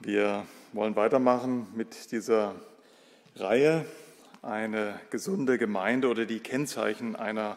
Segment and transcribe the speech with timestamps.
[0.00, 2.54] Wir wollen weitermachen mit dieser
[3.34, 3.84] Reihe
[4.42, 7.56] eine gesunde Gemeinde oder die Kennzeichen einer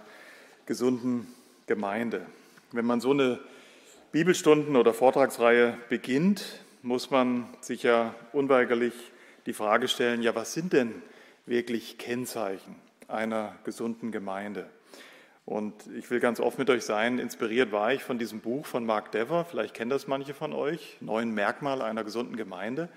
[0.65, 1.27] gesunden
[1.67, 2.25] Gemeinde.
[2.71, 3.39] Wenn man so eine
[4.11, 8.93] Bibelstunden- oder Vortragsreihe beginnt, muss man sich ja unweigerlich
[9.45, 11.03] die Frage stellen, ja, was sind denn
[11.45, 12.75] wirklich Kennzeichen
[13.07, 14.67] einer gesunden Gemeinde?
[15.45, 18.85] Und ich will ganz oft mit euch sein, inspiriert war ich von diesem Buch von
[18.85, 22.89] Mark Dever, vielleicht kennen das manche von euch, Neun Merkmale einer gesunden Gemeinde.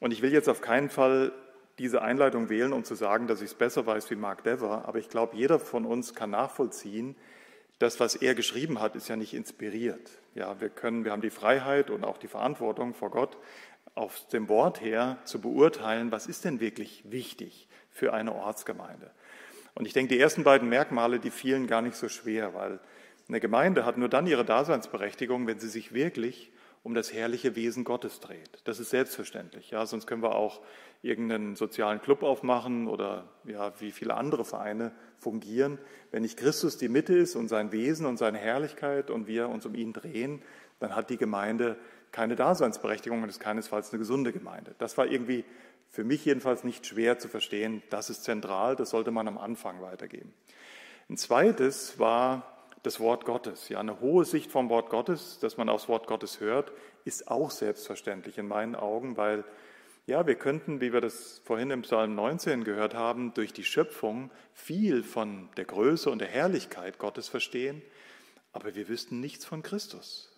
[0.00, 1.32] Und ich will jetzt auf keinen Fall
[1.78, 4.98] diese Einleitung wählen, um zu sagen, dass ich es besser weiß wie Mark Dever, aber
[4.98, 7.14] ich glaube, jeder von uns kann nachvollziehen,
[7.78, 10.10] das, was er geschrieben hat, ist ja nicht inspiriert.
[10.34, 13.38] Ja, wir können, wir haben die Freiheit und auch die Verantwortung vor Gott,
[13.94, 19.10] auf dem Wort her zu beurteilen, was ist denn wirklich wichtig für eine Ortsgemeinde.
[19.74, 22.80] Und ich denke, die ersten beiden Merkmale, die fielen gar nicht so schwer, weil
[23.28, 26.52] eine Gemeinde hat nur dann ihre Daseinsberechtigung, wenn sie sich wirklich
[26.82, 28.60] um das herrliche Wesen Gottes dreht.
[28.64, 29.70] Das ist selbstverständlich.
[29.70, 30.60] Ja, sonst können wir auch
[31.02, 35.78] irgendeinen sozialen Club aufmachen oder ja, wie viele andere Vereine fungieren.
[36.10, 39.66] Wenn nicht Christus die Mitte ist und sein Wesen und seine Herrlichkeit und wir uns
[39.66, 40.42] um ihn drehen,
[40.78, 41.76] dann hat die Gemeinde
[42.12, 44.74] keine Daseinsberechtigung und ist keinesfalls eine gesunde Gemeinde.
[44.78, 45.44] Das war irgendwie
[45.90, 47.82] für mich jedenfalls nicht schwer zu verstehen.
[47.90, 50.32] Das ist zentral, das sollte man am Anfang weitergeben.
[51.08, 53.68] Ein zweites war das Wort Gottes.
[53.68, 56.72] Ja, eine hohe Sicht vom Wort Gottes, dass man aufs Wort Gottes hört,
[57.04, 59.44] ist auch selbstverständlich in meinen Augen, weil
[60.06, 64.30] ja, wir könnten, wie wir das vorhin im Psalm 19 gehört haben, durch die Schöpfung
[64.52, 67.82] viel von der Größe und der Herrlichkeit Gottes verstehen,
[68.52, 70.32] aber wir wüssten nichts von Christus.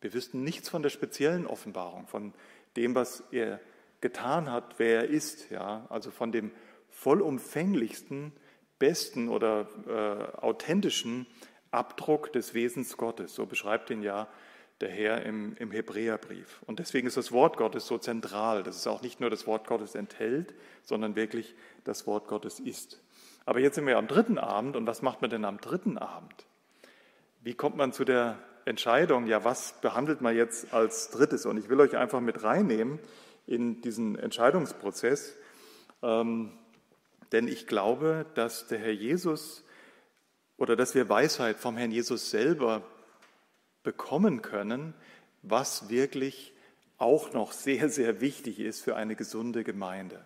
[0.00, 2.34] Wir wüssten nichts von der speziellen Offenbarung, von
[2.76, 3.60] dem, was er
[4.00, 6.50] getan hat, wer er ist, ja, also von dem
[6.90, 8.32] vollumfänglichsten,
[8.78, 11.26] besten oder äh, authentischen
[11.70, 13.34] Abdruck des Wesens Gottes.
[13.34, 14.28] So beschreibt ihn ja
[14.80, 16.62] der Herr im, im Hebräerbrief.
[16.66, 19.66] Und deswegen ist das Wort Gottes so zentral, dass es auch nicht nur das Wort
[19.66, 23.00] Gottes enthält, sondern wirklich das Wort Gottes ist.
[23.46, 26.46] Aber jetzt sind wir am dritten Abend und was macht man denn am dritten Abend?
[27.42, 31.46] Wie kommt man zu der Entscheidung, ja, was behandelt man jetzt als drittes?
[31.46, 32.98] Und ich will euch einfach mit reinnehmen
[33.46, 35.34] in diesen Entscheidungsprozess,
[36.02, 36.52] ähm,
[37.32, 39.64] denn ich glaube, dass der Herr Jesus
[40.56, 42.82] oder dass wir Weisheit vom Herrn Jesus selber
[43.82, 44.94] bekommen können,
[45.42, 46.52] was wirklich
[46.98, 50.24] auch noch sehr, sehr wichtig ist für eine gesunde Gemeinde.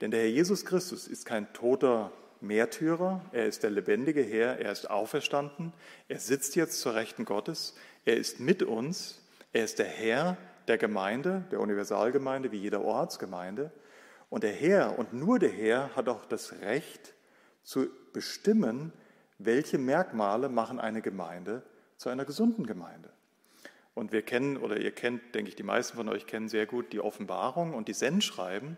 [0.00, 4.70] Denn der Herr Jesus Christus ist kein toter Märtyrer, er ist der lebendige Herr, er
[4.70, 5.72] ist auferstanden,
[6.08, 7.74] er sitzt jetzt zur Rechten Gottes,
[8.04, 10.36] er ist mit uns, er ist der Herr
[10.68, 13.70] der Gemeinde, der Universalgemeinde, wie jeder Ortsgemeinde.
[14.28, 17.14] Und der Herr und nur der Herr hat auch das Recht
[17.62, 18.92] zu bestimmen,
[19.38, 21.62] welche Merkmale machen eine Gemeinde
[21.96, 23.10] zu einer gesunden Gemeinde.
[23.94, 26.92] Und wir kennen, oder ihr kennt, denke ich, die meisten von euch kennen sehr gut
[26.92, 28.76] die Offenbarung und die Sendschreiben.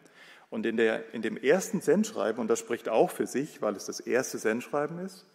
[0.50, 3.84] Und in, der, in dem ersten Sendschreiben, und das spricht auch für sich, weil es
[3.86, 5.26] das erste Sendschreiben ist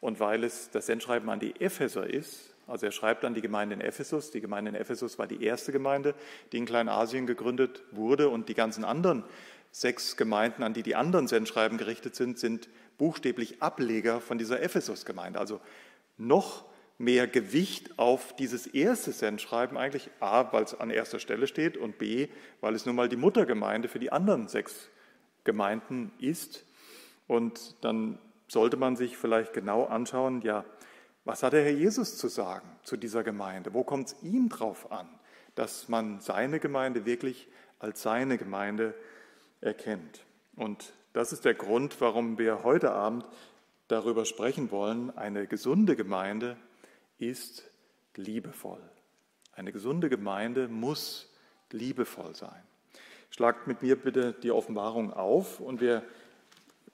[0.00, 3.74] und weil es das Sendschreiben an die Epheser ist, also er schreibt an die Gemeinde
[3.74, 4.30] in Ephesus.
[4.30, 6.14] Die Gemeinde in Ephesus war die erste Gemeinde,
[6.52, 8.28] die in Kleinasien gegründet wurde.
[8.28, 9.24] Und die ganzen anderen
[9.70, 12.68] sechs Gemeinden, an die die anderen Sendschreiben gerichtet sind, sind
[12.98, 15.38] buchstäblich Ableger von dieser Ephesus-Gemeinde.
[15.38, 15.60] Also
[16.16, 16.64] noch
[16.98, 21.98] mehr Gewicht auf dieses erste Sendschreiben eigentlich, a, weil es an erster Stelle steht und
[21.98, 22.28] b,
[22.60, 24.88] weil es nun mal die Muttergemeinde für die anderen sechs
[25.44, 26.64] Gemeinden ist.
[27.26, 28.18] Und dann
[28.48, 30.64] sollte man sich vielleicht genau anschauen, ja,
[31.26, 33.74] was hat der Herr Jesus zu sagen zu dieser Gemeinde?
[33.74, 35.08] Wo kommt es ihm drauf an,
[35.56, 37.48] dass man seine Gemeinde wirklich
[37.80, 38.94] als seine Gemeinde
[39.60, 40.24] erkennt?
[40.54, 43.24] Und das ist der Grund, warum wir heute Abend
[43.88, 45.16] darüber sprechen wollen.
[45.18, 46.56] Eine gesunde Gemeinde
[47.18, 47.64] ist
[48.14, 48.82] liebevoll.
[49.52, 51.28] Eine gesunde Gemeinde muss
[51.72, 52.62] liebevoll sein.
[53.30, 56.04] Schlagt mit mir bitte die Offenbarung auf und wir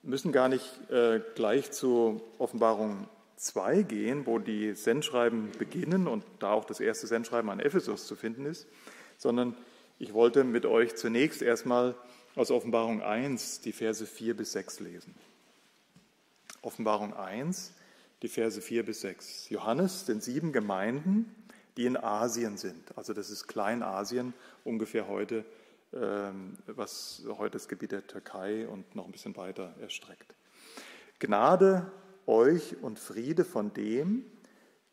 [0.02, 3.08] müssen gar nicht äh, gleich zu Offenbarung
[3.42, 8.14] 2 gehen, wo die Sendschreiben beginnen und da auch das erste Sendschreiben an Ephesus zu
[8.14, 8.66] finden ist,
[9.18, 9.56] sondern
[9.98, 11.96] ich wollte mit euch zunächst erstmal
[12.36, 15.14] aus Offenbarung 1 die Verse 4 bis 6 lesen.
[16.62, 17.72] Offenbarung 1,
[18.22, 19.50] die Verse 4 bis 6.
[19.50, 21.34] Johannes, den sieben Gemeinden,
[21.76, 22.96] die in Asien sind.
[22.96, 25.44] Also das ist Kleinasien, ungefähr heute,
[25.92, 30.32] ähm, was heute das Gebiet der Türkei und noch ein bisschen weiter erstreckt.
[31.18, 31.90] Gnade
[32.26, 34.24] euch und Friede von dem,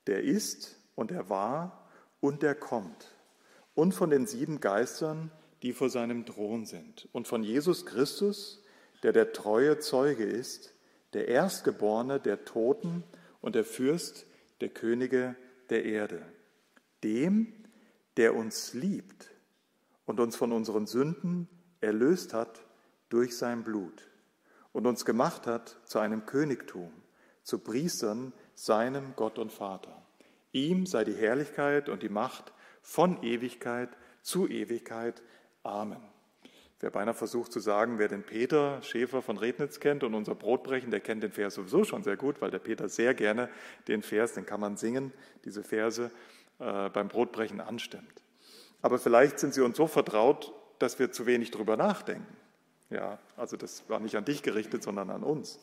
[0.07, 1.89] der ist und der war
[2.19, 3.15] und der kommt,
[3.73, 5.31] und von den sieben Geistern,
[5.61, 8.63] die vor seinem Thron sind, und von Jesus Christus,
[9.03, 10.73] der der treue Zeuge ist,
[11.13, 13.03] der Erstgeborene der Toten
[13.41, 14.25] und der Fürst
[14.61, 15.35] der Könige
[15.69, 16.21] der Erde,
[17.03, 17.53] dem,
[18.17, 19.31] der uns liebt
[20.05, 21.47] und uns von unseren Sünden
[21.81, 22.61] erlöst hat
[23.09, 24.09] durch sein Blut
[24.71, 26.91] und uns gemacht hat zu einem Königtum,
[27.49, 30.05] zu Priestern seinem Gott und Vater.
[30.51, 33.89] Ihm sei die Herrlichkeit und die Macht von Ewigkeit
[34.21, 35.21] zu Ewigkeit.
[35.63, 36.01] Amen.
[36.79, 40.91] Wer beinahe versucht zu sagen, wer den Peter Schäfer von Rednitz kennt und unser Brotbrechen,
[40.91, 43.49] der kennt den Vers sowieso schon sehr gut, weil der Peter sehr gerne
[43.87, 45.11] den Vers, den kann man singen,
[45.43, 46.09] diese Verse
[46.59, 48.23] äh, beim Brotbrechen anstimmt.
[48.81, 52.37] Aber vielleicht sind sie uns so vertraut, dass wir zu wenig drüber nachdenken.
[52.91, 55.59] Ja, also das war nicht an dich gerichtet, sondern an uns.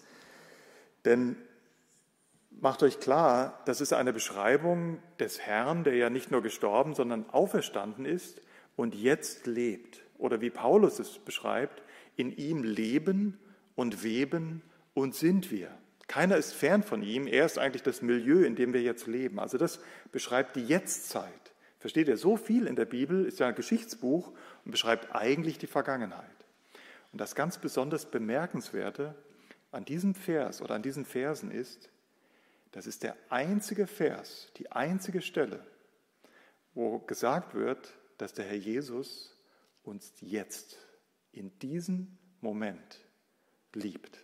[1.07, 1.37] Denn
[2.61, 7.29] macht euch klar, das ist eine Beschreibung des Herrn, der ja nicht nur gestorben, sondern
[7.31, 8.41] auferstanden ist
[8.77, 10.03] und jetzt lebt.
[10.19, 11.83] Oder wie Paulus es beschreibt,
[12.17, 13.39] in ihm leben
[13.75, 14.63] und weben
[14.95, 15.71] und sind wir.
[16.09, 19.39] Keiner ist fern von ihm, er ist eigentlich das Milieu, in dem wir jetzt leben.
[19.39, 19.81] Also das
[20.13, 21.33] beschreibt die Jetztzeit.
[21.79, 24.33] Versteht ihr, so viel in der Bibel ist ja ein Geschichtsbuch
[24.65, 26.25] und beschreibt eigentlich die Vergangenheit.
[27.13, 29.15] Und das ganz besonders Bemerkenswerte
[29.73, 31.91] an diesem Vers oder an diesen Versen ist,
[32.77, 35.65] das ist der einzige Vers, die einzige Stelle,
[36.75, 39.35] wo gesagt wird, dass der Herr Jesus
[39.83, 40.77] uns jetzt,
[41.33, 43.01] in diesem Moment
[43.73, 44.19] liebt.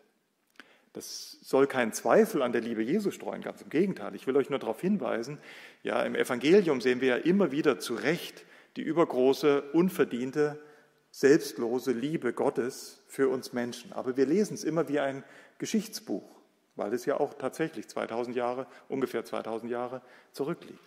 [0.92, 4.14] Das soll keinen Zweifel an der Liebe Jesu streuen, ganz im Gegenteil.
[4.14, 5.38] Ich will euch nur darauf hinweisen,
[5.82, 8.44] ja, im Evangelium sehen wir ja immer wieder zu Recht
[8.76, 10.62] die übergroße, unverdiente,
[11.10, 13.94] selbstlose Liebe Gottes für uns Menschen.
[13.94, 15.24] Aber wir lesen es immer wie ein
[15.56, 16.41] Geschichtsbuch,
[16.76, 20.02] weil es ja auch tatsächlich 2000 Jahre, ungefähr 2000 Jahre
[20.32, 20.78] zurückliegt.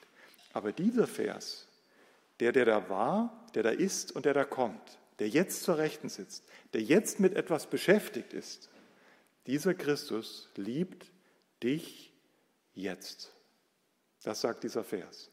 [0.54, 1.68] Aber dieser Vers,
[2.40, 6.10] der, der da war, der da ist und der da kommt, der jetzt zur Rechten
[6.10, 6.44] sitzt,
[6.74, 8.70] der jetzt mit etwas beschäftigt ist,
[9.48, 11.12] dieser Christus liebt
[11.62, 12.12] dich
[12.74, 13.32] jetzt.
[14.24, 15.30] Das sagt dieser Vers.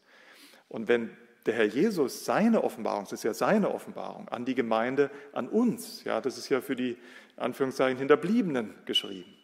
[0.69, 1.16] Und wenn
[1.46, 6.05] der Herr Jesus seine Offenbarung, das ist ja seine Offenbarung an die Gemeinde, an uns,
[6.05, 6.96] ja, das ist ja für die
[7.37, 9.34] Anführungszeichen Hinterbliebenen geschrieben.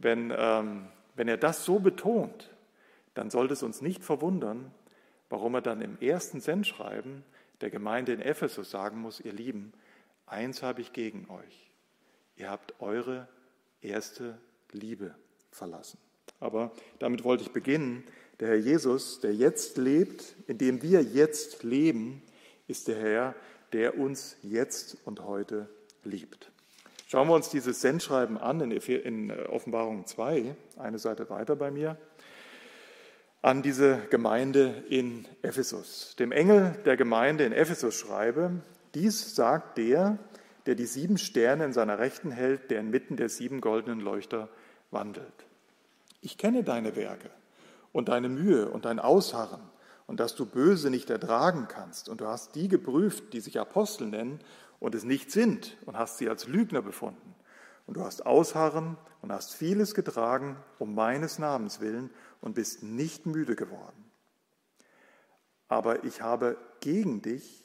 [0.00, 2.50] Wenn, ähm, wenn er das so betont,
[3.14, 4.72] dann sollte es uns nicht verwundern,
[5.28, 7.22] warum er dann im ersten Sendschreiben
[7.60, 9.72] der Gemeinde in Ephesus sagen muss, ihr Lieben,
[10.26, 11.70] eins habe ich gegen euch.
[12.36, 13.28] Ihr habt eure
[13.82, 14.38] erste
[14.72, 15.14] Liebe
[15.50, 15.98] verlassen.
[16.38, 18.04] Aber damit wollte ich beginnen.
[18.38, 22.22] Der Herr Jesus, der jetzt lebt, in dem wir jetzt leben,
[22.66, 23.34] ist der Herr,
[23.72, 25.68] der uns jetzt und heute
[26.04, 26.49] liebt.
[27.10, 31.96] Schauen wir uns dieses Sendschreiben an in Offenbarung 2, eine Seite weiter bei mir
[33.42, 36.14] an diese Gemeinde in Ephesus.
[36.20, 38.62] Dem Engel der Gemeinde in Ephesus schreibe,
[38.94, 40.18] dies sagt der,
[40.66, 44.48] der die sieben Sterne in seiner Rechten hält, der inmitten der sieben goldenen Leuchter
[44.92, 45.46] wandelt.
[46.20, 47.30] Ich kenne deine Werke
[47.90, 49.62] und deine Mühe und dein Ausharren
[50.06, 52.08] und dass du Böse nicht ertragen kannst.
[52.08, 54.38] Und du hast die geprüft, die sich Apostel nennen
[54.80, 57.34] und es nicht sind und hast sie als Lügner befunden.
[57.86, 62.10] Und du hast Ausharren und hast vieles getragen um meines Namens willen
[62.40, 64.10] und bist nicht müde geworden.
[65.68, 67.64] Aber ich habe gegen dich,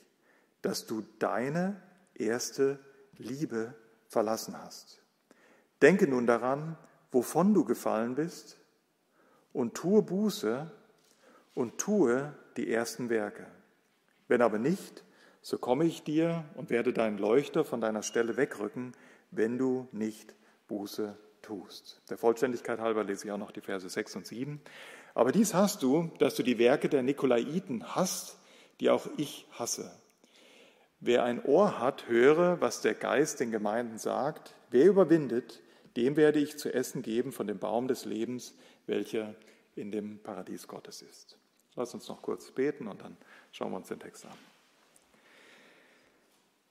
[0.62, 1.82] dass du deine
[2.14, 2.80] erste
[3.18, 3.76] Liebe
[4.08, 5.02] verlassen hast.
[5.82, 6.78] Denke nun daran,
[7.12, 8.58] wovon du gefallen bist,
[9.54, 10.70] und tue Buße
[11.54, 13.48] und tue die ersten Werke.
[14.28, 15.05] Wenn aber nicht,
[15.46, 18.94] so komme ich dir und werde deinen Leuchter von deiner Stelle wegrücken,
[19.30, 20.34] wenn du nicht
[20.68, 22.02] Buße tust.
[22.10, 24.60] Der Vollständigkeit halber lese ich auch noch die Verse 6 und 7.
[25.14, 28.40] Aber dies hast du, dass du die Werke der Nikolaiten hast,
[28.80, 29.96] die auch ich hasse.
[31.00, 34.56] Wer ein Ohr hat, höre, was der Geist den Gemeinden sagt.
[34.72, 35.62] Wer überwindet,
[35.96, 38.56] dem werde ich zu essen geben von dem Baum des Lebens,
[38.88, 39.36] welcher
[39.76, 41.38] in dem Paradies Gottes ist.
[41.76, 43.16] Lass uns noch kurz beten und dann
[43.52, 44.55] schauen wir uns den Text an.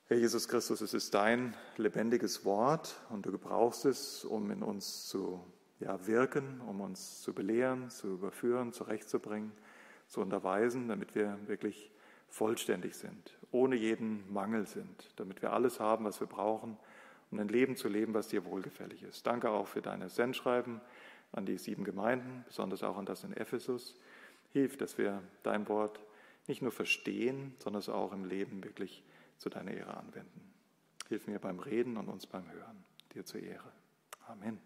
[0.06, 5.08] Herr Jesus Christus, es ist dein lebendiges Wort und du gebrauchst es, um in uns
[5.08, 5.42] zu
[5.80, 9.50] ja, wirken, um uns zu belehren, zu überführen, zurechtzubringen,
[10.06, 11.90] zu unterweisen, damit wir wirklich
[12.28, 16.76] vollständig sind, ohne jeden Mangel sind, damit wir alles haben, was wir brauchen,
[17.30, 19.26] um ein Leben zu leben, was dir wohlgefällig ist.
[19.26, 20.82] Danke auch für deine Sendschreiben
[21.32, 23.98] an die sieben Gemeinden, besonders auch an das in Ephesus.
[24.52, 25.98] Hilf, dass wir dein Wort
[26.46, 29.02] nicht nur verstehen, sondern es auch im Leben wirklich
[29.44, 30.40] zu deiner Ehre anwenden.
[31.06, 32.82] Hilf mir beim Reden und uns beim Hören.
[33.12, 33.70] Dir zur Ehre.
[34.26, 34.58] Amen.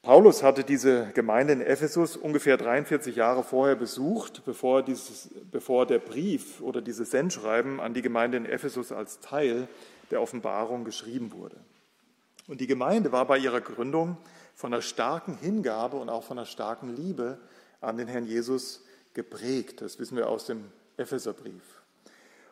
[0.00, 5.98] Paulus hatte diese Gemeinde in Ephesus ungefähr 43 Jahre vorher besucht, bevor, dieses, bevor der
[5.98, 9.68] Brief oder dieses Sendschreiben an die Gemeinde in Ephesus als Teil
[10.10, 11.58] der Offenbarung geschrieben wurde.
[12.48, 14.16] Und die Gemeinde war bei ihrer Gründung
[14.54, 17.38] von einer starken Hingabe und auch von einer starken Liebe
[17.82, 19.82] an den Herrn Jesus geprägt.
[19.82, 21.82] Das wissen wir aus dem Epheserbrief.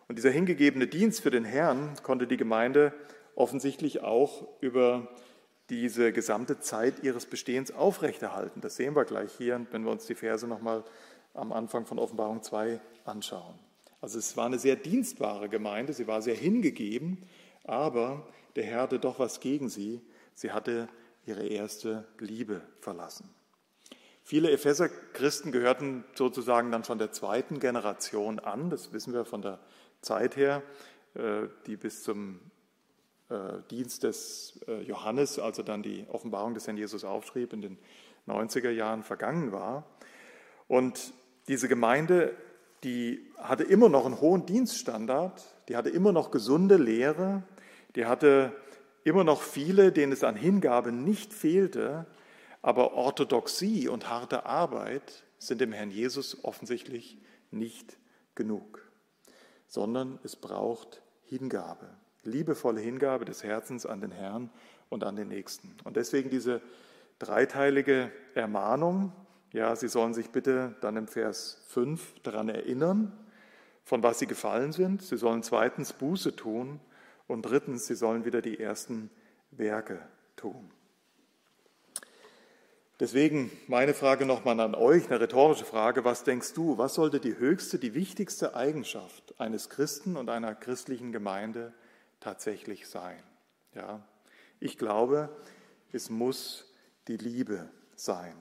[0.09, 2.93] Und dieser hingegebene Dienst für den Herrn konnte die Gemeinde
[3.35, 5.09] offensichtlich auch über
[5.71, 8.61] diese gesamte Zeit ihres Bestehens aufrechterhalten.
[8.61, 10.85] Das sehen wir gleich hier, wenn wir uns die Verse nochmal
[11.33, 13.55] am Anfang von Offenbarung 2 anschauen.
[14.01, 17.19] Also es war eine sehr dienstbare Gemeinde, sie war sehr hingegeben,
[17.65, 18.27] aber
[18.57, 20.01] der Herr hatte doch was gegen sie.
[20.35, 20.89] Sie hatte
[21.27, 23.29] ihre erste Liebe verlassen.
[24.31, 29.59] Viele Epheser-Christen gehörten sozusagen dann schon der zweiten Generation an, das wissen wir von der
[30.03, 30.63] Zeit her,
[31.15, 32.39] äh, die bis zum
[33.29, 33.35] äh,
[33.73, 37.79] Dienst des äh, Johannes, also dann die Offenbarung des Herrn Jesus aufschrieb, in den
[38.29, 39.85] 90er Jahren vergangen war.
[40.69, 41.13] Und
[41.49, 42.33] diese Gemeinde,
[42.85, 47.43] die hatte immer noch einen hohen Dienststandard, die hatte immer noch gesunde Lehre,
[47.97, 48.53] die hatte
[49.03, 52.07] immer noch viele, denen es an Hingabe nicht fehlte,
[52.63, 57.19] aber Orthodoxie und harte Arbeit sind dem Herrn Jesus offensichtlich
[57.51, 57.99] nicht
[58.35, 58.87] genug,
[59.67, 61.89] sondern es braucht Hingabe,
[62.23, 64.51] liebevolle Hingabe des Herzens an den Herrn
[64.89, 65.77] und an den Nächsten.
[65.85, 66.61] Und deswegen diese
[67.19, 69.13] dreiteilige Ermahnung,
[69.53, 73.13] ja, Sie sollen sich bitte dann im Vers 5 daran erinnern,
[73.85, 75.03] von was Sie gefallen sind.
[75.03, 76.81] Sie sollen zweitens Buße tun
[77.27, 79.11] und drittens, Sie sollen wieder die ersten
[79.51, 80.01] Werke
[80.37, 80.71] tun.
[83.01, 86.05] Deswegen meine Frage nochmal an euch, eine rhetorische Frage.
[86.05, 91.11] Was denkst du, was sollte die höchste, die wichtigste Eigenschaft eines Christen und einer christlichen
[91.11, 91.73] Gemeinde
[92.21, 93.23] tatsächlich sein?
[93.75, 94.03] Ja,
[94.61, 95.31] ich glaube,
[95.93, 96.71] es muss
[97.09, 98.35] die Liebe sein.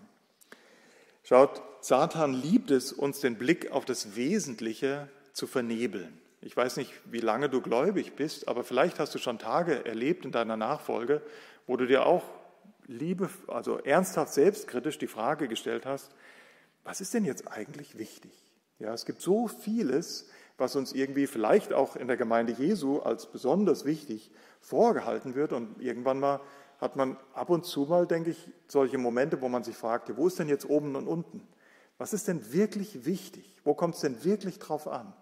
[1.24, 6.20] Schaut, Satan liebt es, uns den Blick auf das Wesentliche zu vernebeln.
[6.42, 10.26] Ich weiß nicht, wie lange du gläubig bist, aber vielleicht hast du schon Tage erlebt
[10.26, 11.22] in deiner Nachfolge,
[11.66, 12.24] wo du dir auch
[12.90, 16.12] liebe, also ernsthaft selbstkritisch die Frage gestellt hast,
[16.84, 18.32] was ist denn jetzt eigentlich wichtig?
[18.80, 23.28] Ja, es gibt so vieles, was uns irgendwie vielleicht auch in der Gemeinde Jesu als
[23.28, 26.42] besonders wichtig vorgehalten wird und irgendwann mal
[26.80, 30.28] hat man ab und zu mal, denke ich, solche Momente, wo man sich fragt, wo
[30.28, 31.48] ist denn jetzt oben und unten?
[31.98, 33.60] Was ist denn wirklich wichtig?
[33.66, 35.14] Wo kommt es denn wirklich drauf an?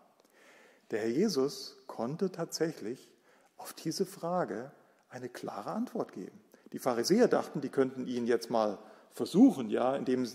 [0.92, 3.10] Der Herr Jesus konnte tatsächlich
[3.58, 4.72] auf diese Frage
[5.10, 6.40] eine klare Antwort geben.
[6.74, 8.78] Die Pharisäer dachten, die könnten ihn jetzt mal
[9.12, 10.28] versuchen, ja, indem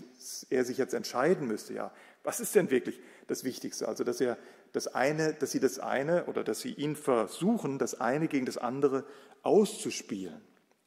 [0.49, 1.91] er sich jetzt entscheiden müsste, ja,
[2.23, 3.87] was ist denn wirklich das Wichtigste?
[3.87, 4.37] Also, dass er
[4.71, 8.57] das eine, dass sie das eine oder dass sie ihn versuchen, das eine gegen das
[8.57, 9.05] andere
[9.43, 10.41] auszuspielen.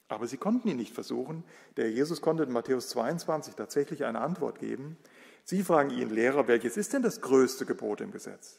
[0.08, 1.44] Aber sie konnten ihn nicht versuchen.
[1.76, 4.96] Der Jesus konnte in Matthäus 22 tatsächlich eine Antwort geben.
[5.44, 8.58] Sie fragen ihn, Lehrer, welches ist denn das größte Gebot im Gesetz?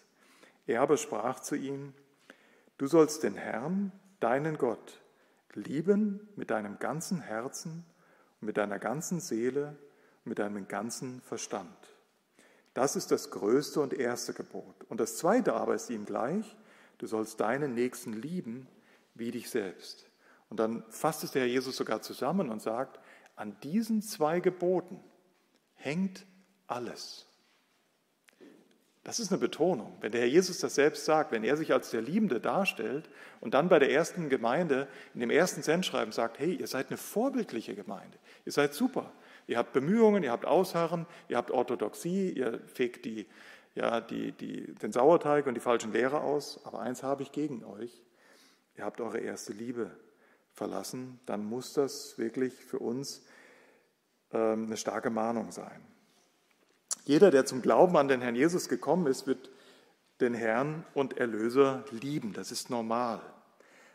[0.65, 1.94] Er aber sprach zu ihnen,
[2.77, 5.01] du sollst den Herrn, deinen Gott,
[5.54, 7.86] lieben mit deinem ganzen Herzen
[8.39, 9.75] mit deiner ganzen Seele
[10.24, 11.96] mit deinem ganzen Verstand.
[12.74, 14.84] Das ist das größte und erste Gebot.
[14.89, 16.56] Und das zweite aber ist ihm gleich,
[17.00, 18.68] du sollst deinen Nächsten lieben
[19.16, 20.10] wie dich selbst.
[20.50, 23.00] Und dann fasst es der Herr Jesus sogar zusammen und sagt,
[23.36, 25.00] an diesen zwei Geboten
[25.74, 26.25] hängt
[26.68, 27.27] alles.
[29.08, 29.96] Das ist eine Betonung.
[30.02, 33.10] Wenn der Herr Jesus das selbst sagt, wenn er sich als der Liebende darstellt
[33.40, 36.98] und dann bei der ersten Gemeinde, in dem ersten Sendschreiben sagt, hey, ihr seid eine
[36.98, 39.14] vorbildliche Gemeinde, ihr seid super,
[39.48, 43.28] ihr habt Bemühungen, ihr habt Ausharren, ihr habt Orthodoxie, ihr fegt die,
[43.76, 47.64] ja, die, die, den Sauerteig und die falschen Lehrer aus, aber eins habe ich gegen
[47.64, 48.04] euch,
[48.76, 49.90] ihr habt eure erste Liebe
[50.52, 53.26] verlassen, dann muss das wirklich für uns
[54.34, 55.80] ähm, eine starke Mahnung sein.
[57.08, 59.50] Jeder, der zum Glauben an den Herrn Jesus gekommen ist, wird
[60.20, 62.34] den Herrn und Erlöser lieben.
[62.34, 63.22] Das ist normal.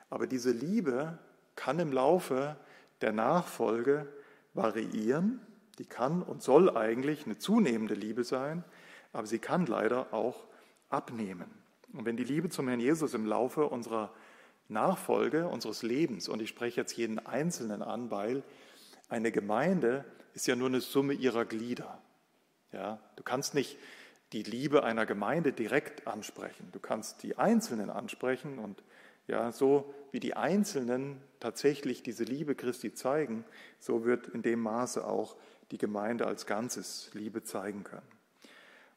[0.08, 1.18] Aber diese Liebe
[1.54, 2.56] kann im Laufe
[3.02, 4.06] der Nachfolge
[4.54, 5.42] variieren.
[5.78, 8.64] Die kann und soll eigentlich eine zunehmende Liebe sein,
[9.12, 10.46] aber sie kann leider auch
[10.88, 11.50] abnehmen.
[11.92, 14.10] Und wenn die Liebe zum Herrn Jesus im Laufe unserer
[14.68, 18.42] Nachfolge, unseres Lebens, und ich spreche jetzt jeden Einzelnen an, weil
[19.10, 22.00] eine Gemeinde ist ja nur eine Summe ihrer Glieder.
[22.72, 23.78] Ja, du kannst nicht
[24.32, 26.68] die Liebe einer Gemeinde direkt ansprechen.
[26.72, 28.82] Du kannst die Einzelnen ansprechen und
[29.26, 33.44] ja, so wie die Einzelnen tatsächlich diese Liebe Christi zeigen,
[33.78, 35.36] so wird in dem Maße auch
[35.70, 38.06] die Gemeinde als Ganzes Liebe zeigen können.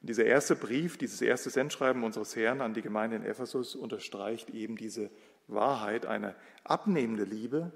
[0.02, 4.50] Und dieser erste Brief, dieses erste Sendschreiben unseres Herrn an die Gemeinde in Ephesus unterstreicht
[4.50, 5.10] eben diese
[5.48, 6.06] Wahrheit.
[6.06, 7.72] Eine abnehmende Liebe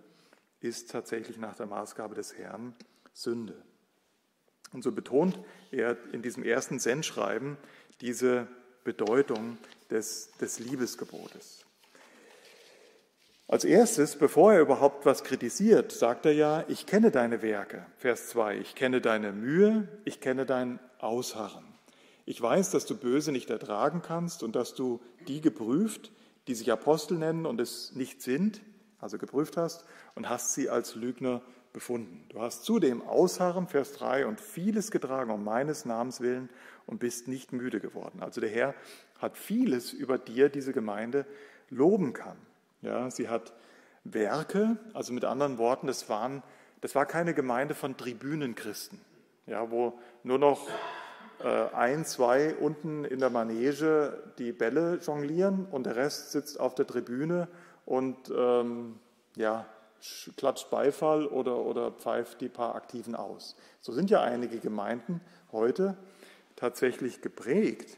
[0.59, 2.75] ist tatsächlich nach der Maßgabe des Herrn
[3.13, 3.61] Sünde.
[4.73, 5.39] Und so betont
[5.71, 7.57] er in diesem ersten Sendschreiben
[8.01, 8.47] diese
[8.83, 9.57] Bedeutung
[9.89, 11.65] des, des Liebesgebotes.
[13.47, 17.83] Als erstes, bevor er überhaupt was kritisiert, sagt er ja, ich kenne deine Werke.
[17.97, 21.65] Vers 2, ich kenne deine Mühe, ich kenne dein Ausharren.
[22.25, 26.11] Ich weiß, dass du Böse nicht ertragen kannst und dass du die geprüft,
[26.45, 28.61] die sich Apostel nennen und es nicht sind,
[28.99, 29.83] also geprüft hast,
[30.13, 31.41] und hast sie als Lügner
[31.73, 32.25] befunden.
[32.29, 36.49] Du hast zudem Ausharren, Vers 3, und vieles getragen um meines Namens willen
[36.85, 38.21] und bist nicht müde geworden.
[38.21, 38.73] Also der Herr
[39.19, 41.25] hat vieles über dir, diese Gemeinde,
[41.69, 42.37] loben kann.
[42.81, 43.53] Ja, sie hat
[44.03, 46.41] Werke, also mit anderen Worten, das, waren,
[46.81, 48.99] das war keine Gemeinde von Tribünenchristen,
[49.45, 50.67] ja, wo nur noch
[51.43, 56.75] äh, ein, zwei unten in der Manege die Bälle jonglieren und der Rest sitzt auf
[56.75, 57.47] der Tribüne
[57.85, 58.99] und ähm,
[59.35, 59.65] ja,
[60.37, 63.55] klatscht Beifall oder, oder pfeift die paar Aktiven aus.
[63.81, 65.97] So sind ja einige Gemeinden heute
[66.55, 67.97] tatsächlich geprägt.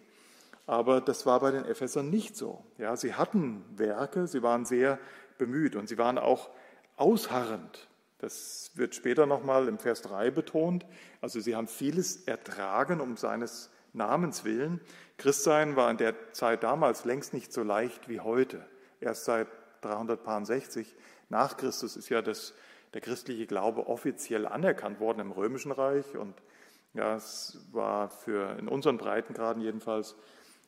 [0.67, 2.63] Aber das war bei den Ephesern nicht so.
[2.77, 5.00] Ja, sie hatten Werke, sie waren sehr
[5.38, 6.50] bemüht und sie waren auch
[6.98, 7.88] ausharrend.
[8.20, 10.86] Das wird später nochmal im Vers 3 betont.
[11.20, 14.79] Also sie haben vieles ertragen um seines Namens willen.
[15.17, 18.63] Christsein war in der Zeit damals längst nicht so leicht wie heute.
[19.00, 19.48] Erst seit
[19.81, 20.96] 360
[21.31, 22.53] nach Christus ist ja das,
[22.93, 26.35] der christliche Glaube offiziell anerkannt worden im Römischen Reich und
[26.93, 30.15] ja, es war für in unseren Breitengraden jedenfalls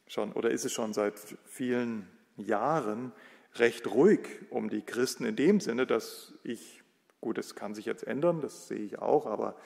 [0.08, 3.12] schon oder ist es schon seit vielen Jahren
[3.56, 6.82] recht ruhig um die Christen in dem Sinne, dass ich,
[7.20, 9.58] gut, das kann sich jetzt ändern, das sehe ich auch, aber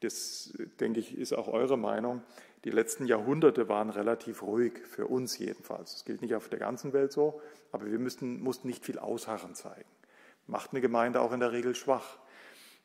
[0.00, 2.22] das, denke ich, ist auch eure Meinung.
[2.64, 5.94] Die letzten Jahrhunderte waren relativ ruhig, für uns jedenfalls.
[5.94, 7.40] Das gilt nicht auf der ganzen Welt so,
[7.72, 9.88] aber wir müssten, mussten nicht viel Ausharren zeigen.
[10.46, 12.18] Macht eine Gemeinde auch in der Regel schwach.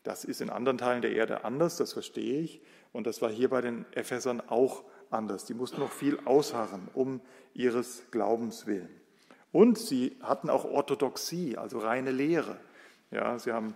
[0.03, 2.61] Das ist in anderen Teilen der Erde anders, das verstehe ich.
[2.93, 5.45] Und das war hier bei den Ephesern auch anders.
[5.45, 7.21] Die mussten noch viel ausharren um
[7.53, 8.89] ihres Glaubens willen.
[9.51, 12.57] Und sie hatten auch Orthodoxie, also reine Lehre.
[13.11, 13.75] Ja, sie haben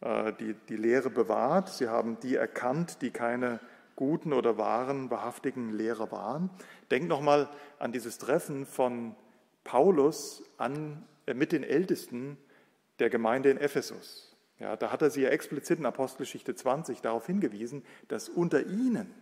[0.00, 3.60] äh, die, die Lehre bewahrt, sie haben die erkannt, die keine
[3.96, 6.50] guten oder wahren, wahrhaftigen Lehrer waren.
[6.90, 9.16] Denkt nochmal an dieses Treffen von
[9.64, 12.36] Paulus an, äh, mit den Ältesten
[12.98, 14.36] der Gemeinde in Ephesus.
[14.58, 19.12] Ja, da hat er sie ja explizit in Apostelgeschichte 20 darauf hingewiesen, dass unter ihnen,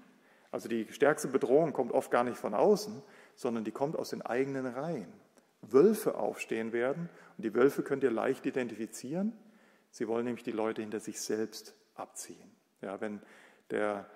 [0.53, 3.03] also die stärkste Bedrohung kommt oft gar nicht von außen,
[3.35, 5.13] sondern die kommt aus den eigenen Reihen.
[5.61, 9.33] Wölfe aufstehen werden und die Wölfe könnt ihr leicht identifizieren.
[9.91, 12.55] Sie wollen nämlich die Leute hinter sich selbst abziehen.
[12.81, 13.21] Ja, wenn
[13.71, 14.07] der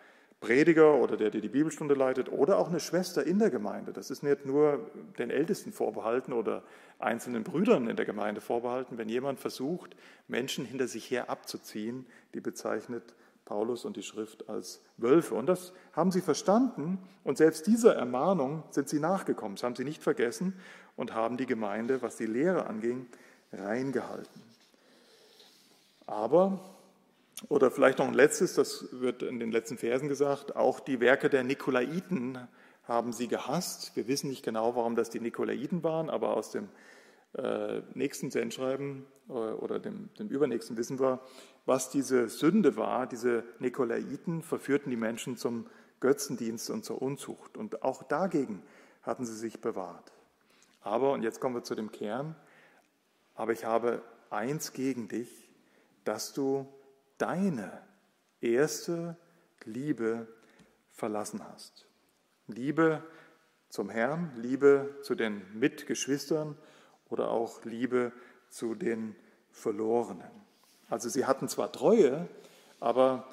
[0.40, 3.92] Prediger oder der, der die Bibelstunde leitet oder auch eine Schwester in der Gemeinde.
[3.92, 6.62] Das ist nicht nur den Ältesten vorbehalten oder
[6.98, 8.98] einzelnen Brüdern in der Gemeinde vorbehalten.
[8.98, 14.82] Wenn jemand versucht, Menschen hinter sich her abzuziehen, die bezeichnet Paulus und die Schrift als
[14.98, 15.34] Wölfe.
[15.34, 19.56] Und das haben sie verstanden und selbst dieser Ermahnung sind sie nachgekommen.
[19.56, 20.54] Das haben sie nicht vergessen
[20.96, 23.06] und haben die Gemeinde, was die Lehre anging,
[23.52, 24.42] reingehalten.
[26.06, 26.60] Aber
[27.48, 31.30] oder vielleicht noch ein letztes, das wird in den letzten Versen gesagt, auch die Werke
[31.30, 32.38] der Nikolaiten
[32.88, 33.94] haben sie gehasst.
[33.94, 36.68] Wir wissen nicht genau, warum das die Nikolaiten waren, aber aus dem
[37.34, 41.20] äh, nächsten Sendschreiben äh, oder dem, dem übernächsten wissen wir,
[41.66, 43.06] was diese Sünde war.
[43.06, 45.66] Diese Nikolaiten verführten die Menschen zum
[46.00, 47.58] Götzendienst und zur Unzucht.
[47.58, 48.62] Und auch dagegen
[49.02, 50.12] hatten sie sich bewahrt.
[50.80, 52.34] Aber, und jetzt kommen wir zu dem Kern,
[53.34, 55.50] aber ich habe eins gegen dich,
[56.04, 56.66] dass du
[57.18, 57.82] deine
[58.40, 59.16] erste
[59.64, 60.26] Liebe
[60.92, 61.87] verlassen hast.
[62.48, 63.02] Liebe
[63.68, 66.56] zum Herrn, Liebe zu den Mitgeschwistern
[67.08, 68.12] oder auch Liebe
[68.48, 69.14] zu den
[69.50, 70.30] Verlorenen.
[70.88, 72.28] Also sie hatten zwar Treue,
[72.80, 73.26] aber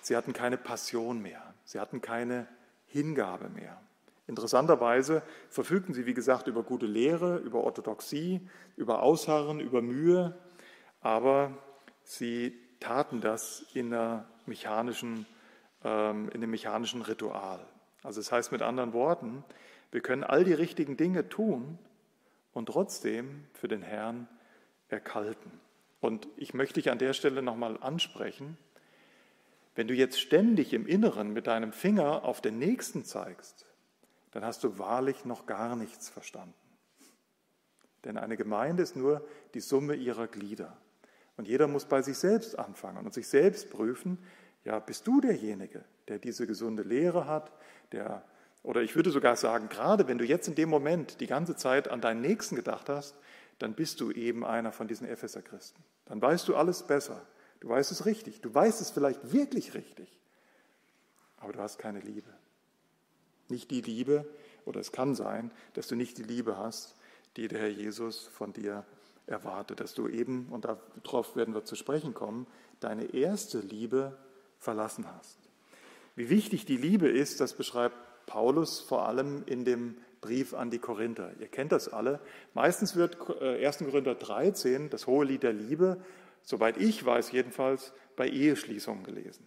[0.00, 2.48] sie hatten keine Passion mehr, sie hatten keine
[2.86, 3.80] Hingabe mehr.
[4.26, 8.40] Interessanterweise verfügten sie, wie gesagt, über gute Lehre, über Orthodoxie,
[8.76, 10.38] über Ausharren, über Mühe,
[11.00, 11.52] aber
[12.04, 13.94] sie taten das in,
[14.46, 15.26] mechanischen,
[15.84, 17.60] ähm, in einem mechanischen Ritual.
[18.02, 19.44] Also das heißt mit anderen Worten,
[19.90, 21.78] wir können all die richtigen Dinge tun
[22.52, 24.28] und trotzdem für den Herrn
[24.88, 25.52] erkalten.
[26.00, 28.56] Und ich möchte dich an der Stelle nochmal ansprechen,
[29.74, 33.66] wenn du jetzt ständig im Inneren mit deinem Finger auf den Nächsten zeigst,
[34.32, 36.54] dann hast du wahrlich noch gar nichts verstanden.
[38.04, 40.76] Denn eine Gemeinde ist nur die Summe ihrer Glieder.
[41.36, 44.18] Und jeder muss bei sich selbst anfangen und sich selbst prüfen,
[44.64, 47.52] ja, bist du derjenige, der diese gesunde Lehre hat,
[47.92, 48.22] der,
[48.62, 51.88] oder ich würde sogar sagen, gerade wenn du jetzt in dem Moment die ganze Zeit
[51.88, 53.16] an deinen Nächsten gedacht hast,
[53.58, 55.82] dann bist du eben einer von diesen Epheser-Christen.
[56.06, 57.22] Dann weißt du alles besser.
[57.60, 58.40] Du weißt es richtig.
[58.40, 60.08] Du weißt es vielleicht wirklich richtig.
[61.38, 62.28] Aber du hast keine Liebe.
[63.48, 64.26] Nicht die Liebe,
[64.64, 66.96] oder es kann sein, dass du nicht die Liebe hast,
[67.36, 68.84] die der Herr Jesus von dir
[69.26, 70.66] erwarte, dass du eben, und
[71.04, 72.46] darauf werden wir zu sprechen kommen,
[72.80, 74.16] deine erste Liebe
[74.58, 75.41] verlassen hast.
[76.14, 77.96] Wie wichtig die Liebe ist, das beschreibt
[78.26, 81.32] Paulus vor allem in dem Brief an die Korinther.
[81.40, 82.20] Ihr kennt das alle.
[82.54, 83.80] Meistens wird 1.
[83.80, 86.00] Äh, Korinther 13, das hohe Lied der Liebe,
[86.42, 89.46] soweit ich weiß jedenfalls, bei Eheschließungen gelesen.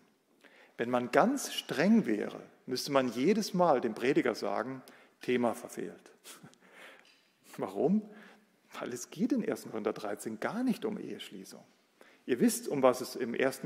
[0.77, 4.81] Wenn man ganz streng wäre, müsste man jedes Mal dem Prediger sagen,
[5.21, 6.11] Thema verfehlt.
[7.57, 8.01] Warum?
[8.77, 9.67] Weil es geht in 1.
[9.71, 11.63] Korinther 13 gar nicht um Eheschließung.
[12.25, 13.61] Ihr wisst, um was es im 1.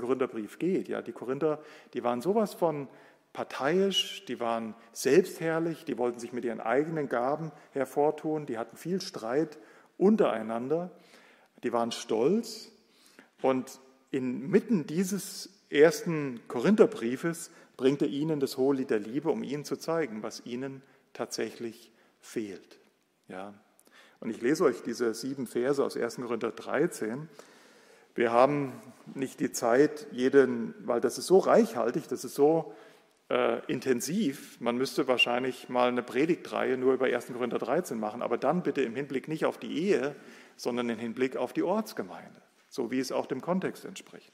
[0.00, 0.88] Korintherbrief geht.
[0.88, 1.60] Ja, die Korinther,
[1.94, 2.88] die waren sowas von
[3.32, 9.00] parteiisch, die waren selbstherrlich, die wollten sich mit ihren eigenen Gaben hervortun, die hatten viel
[9.00, 9.58] Streit
[9.98, 10.90] untereinander,
[11.62, 12.72] die waren stolz
[13.42, 13.80] und
[14.10, 19.76] inmitten dieses ersten Korintherbriefes bringt er ihnen das Hohe Lied der Liebe, um ihnen zu
[19.76, 20.82] zeigen, was ihnen
[21.12, 22.78] tatsächlich fehlt.
[23.28, 23.54] Ja.
[24.20, 26.16] Und ich lese euch diese sieben Verse aus 1.
[26.16, 27.28] Korinther 13.
[28.16, 28.72] Wir haben
[29.14, 32.74] nicht die Zeit, jeden, weil das ist so reichhaltig, das ist so
[33.28, 34.58] äh, intensiv.
[34.58, 37.26] Man müsste wahrscheinlich mal eine Predigtreihe nur über 1.
[37.26, 40.16] Korinther 13 machen, aber dann bitte im Hinblick nicht auf die Ehe,
[40.56, 44.32] sondern im Hinblick auf die Ortsgemeinde, so wie es auch dem Kontext entspricht.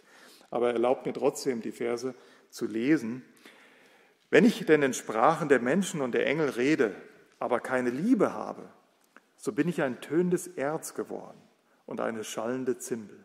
[0.50, 2.14] Aber erlaubt mir trotzdem, die Verse
[2.50, 3.24] zu lesen.
[4.30, 6.94] Wenn ich denn in Sprachen der Menschen und der Engel rede,
[7.40, 8.68] aber keine Liebe habe,
[9.36, 11.40] so bin ich ein tönendes Erz geworden
[11.84, 13.18] und eine schallende Zimbel.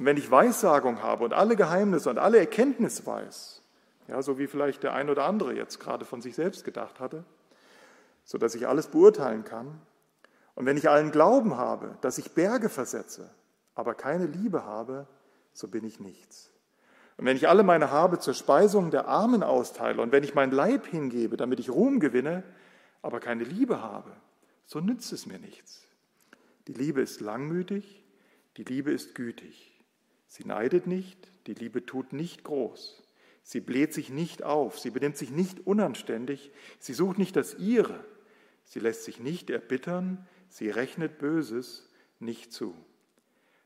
[0.00, 3.60] Und wenn ich Weissagung habe und alle Geheimnisse und alle Erkenntnis weiß,
[4.08, 7.22] ja, so wie vielleicht der ein oder andere jetzt gerade von sich selbst gedacht hatte,
[8.24, 9.78] so dass ich alles beurteilen kann.
[10.54, 13.28] Und wenn ich allen Glauben habe, dass ich Berge versetze,
[13.74, 15.06] aber keine Liebe habe,
[15.52, 16.50] so bin ich nichts.
[17.18, 20.50] Und wenn ich alle meine Habe zur Speisung der Armen austeile und wenn ich mein
[20.50, 22.42] Leib hingebe, damit ich Ruhm gewinne,
[23.02, 24.12] aber keine Liebe habe,
[24.64, 25.86] so nützt es mir nichts.
[26.68, 28.02] Die Liebe ist langmütig,
[28.56, 29.69] die Liebe ist gütig.
[30.30, 33.02] Sie neidet nicht, die Liebe tut nicht groß.
[33.42, 38.04] Sie bläht sich nicht auf, sie benimmt sich nicht unanständig, sie sucht nicht das Ihre,
[38.64, 41.90] sie lässt sich nicht erbittern, sie rechnet Böses
[42.20, 42.76] nicht zu.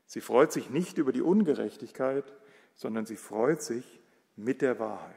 [0.07, 2.33] Sie freut sich nicht über die Ungerechtigkeit,
[2.73, 3.99] sondern sie freut sich
[4.35, 5.13] mit der Wahrheit.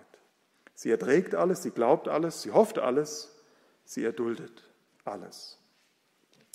[0.74, 3.42] Sie erträgt alles, sie glaubt alles, sie hofft alles,
[3.87, 4.68] sie erduldet
[5.06, 5.58] alles.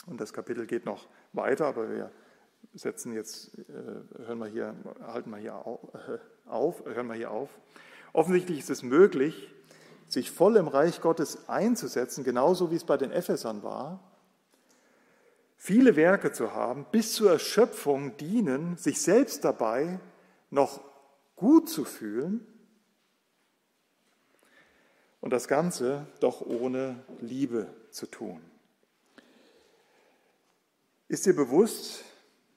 [0.06, 2.12] Und das Kapitel geht noch weiter, aber wir
[2.74, 7.50] setzen jetzt, äh, hören wir hier, halten wir hier auf, hören wir hier auf.
[8.14, 9.50] Offensichtlich ist es möglich,
[10.08, 14.00] sich voll im Reich Gottes einzusetzen, genauso wie es bei den Ephesern war,
[15.56, 20.00] viele Werke zu haben, bis zur Erschöpfung dienen, sich selbst dabei
[20.50, 20.82] noch
[21.36, 22.46] gut zu fühlen
[25.22, 28.42] und das Ganze doch ohne Liebe zu tun.
[31.08, 32.04] Ist dir bewusst,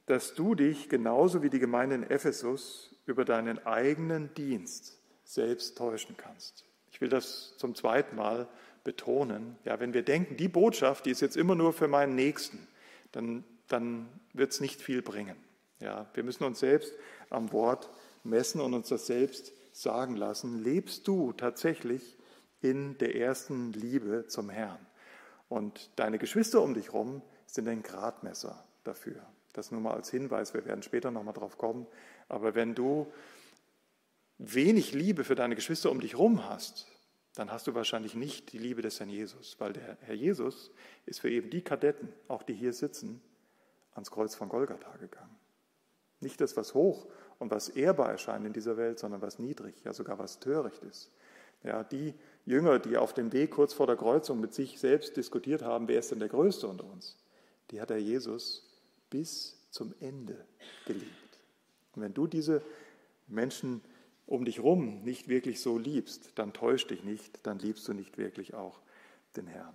[0.06, 6.16] dass du dich genauso wie die Gemeinde in Ephesus über deinen eigenen Dienst selbst täuschen
[6.16, 6.64] kannst.
[6.90, 8.48] Ich will das zum zweiten Mal
[8.84, 9.56] betonen.
[9.64, 12.66] Ja, wenn wir denken, die Botschaft, die ist jetzt immer nur für meinen Nächsten,
[13.12, 15.36] dann, dann wird es nicht viel bringen.
[15.80, 16.94] Ja, wir müssen uns selbst
[17.28, 17.90] am Wort
[18.22, 20.62] messen und uns das selbst sagen lassen.
[20.62, 22.16] Lebst du tatsächlich
[22.62, 24.78] in der ersten Liebe zum Herrn?
[25.48, 29.20] Und deine Geschwister um dich herum sind ein Gradmesser dafür.
[29.56, 31.86] Das nur mal als Hinweis, wir werden später nochmal drauf kommen.
[32.28, 33.10] Aber wenn du
[34.38, 36.86] wenig Liebe für deine Geschwister um dich herum hast,
[37.34, 40.70] dann hast du wahrscheinlich nicht die Liebe des Herrn Jesus, weil der Herr Jesus
[41.04, 43.22] ist für eben die Kadetten, auch die hier sitzen,
[43.92, 45.36] ans Kreuz von Golgatha gegangen.
[46.20, 47.06] Nicht das, was hoch
[47.38, 51.10] und was ehrbar erscheint in dieser Welt, sondern was niedrig, ja sogar was töricht ist.
[51.62, 52.14] Ja, die
[52.44, 55.98] Jünger, die auf dem Weg kurz vor der Kreuzung mit sich selbst diskutiert haben, wer
[55.98, 57.16] ist denn der Größte unter uns,
[57.70, 58.65] die hat der Jesus
[59.10, 60.44] bis zum Ende
[60.86, 61.38] geliebt.
[61.94, 62.62] Und wenn du diese
[63.26, 63.80] Menschen
[64.26, 68.18] um dich rum nicht wirklich so liebst, dann täusch dich nicht, dann liebst du nicht
[68.18, 68.80] wirklich auch
[69.36, 69.74] den Herrn.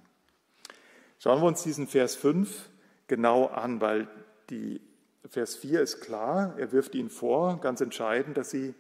[1.20, 2.70] Schauen wir uns diesen Vers 5
[3.08, 4.08] genau an, weil
[4.50, 4.82] die
[5.30, 8.74] Vers 4 ist klar, er wirft ihnen vor, ganz entscheidend, dass sie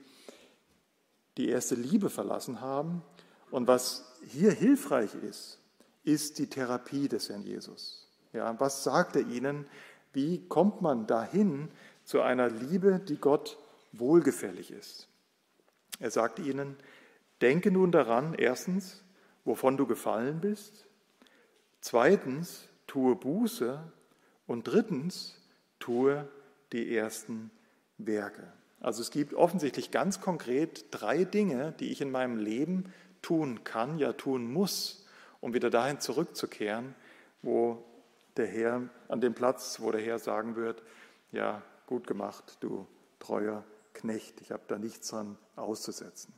[1.37, 3.03] die erste Liebe verlassen haben.
[3.51, 5.59] Und was hier hilfreich ist,
[6.03, 8.07] ist die Therapie des Herrn Jesus.
[8.33, 9.65] Ja, was sagt er ihnen?
[10.13, 11.69] Wie kommt man dahin
[12.03, 13.57] zu einer Liebe, die Gott
[13.91, 15.07] wohlgefällig ist?
[15.99, 16.75] Er sagt ihnen,
[17.41, 19.03] denke nun daran, erstens,
[19.45, 20.85] wovon du gefallen bist,
[21.79, 23.79] zweitens, tue Buße
[24.47, 25.37] und drittens,
[25.79, 26.27] tue
[26.73, 27.51] die ersten
[27.97, 28.51] Werke.
[28.79, 33.99] Also es gibt offensichtlich ganz konkret drei Dinge, die ich in meinem Leben tun kann,
[33.99, 35.05] ja tun muss,
[35.39, 36.95] um wieder dahin zurückzukehren,
[37.43, 37.83] wo
[38.37, 40.83] der Herr, an dem Platz, wo der Herr sagen wird,
[41.31, 42.87] ja, gut gemacht, du
[43.19, 43.63] treuer
[43.93, 44.41] Knecht.
[44.41, 46.33] Ich habe da nichts dran auszusetzen.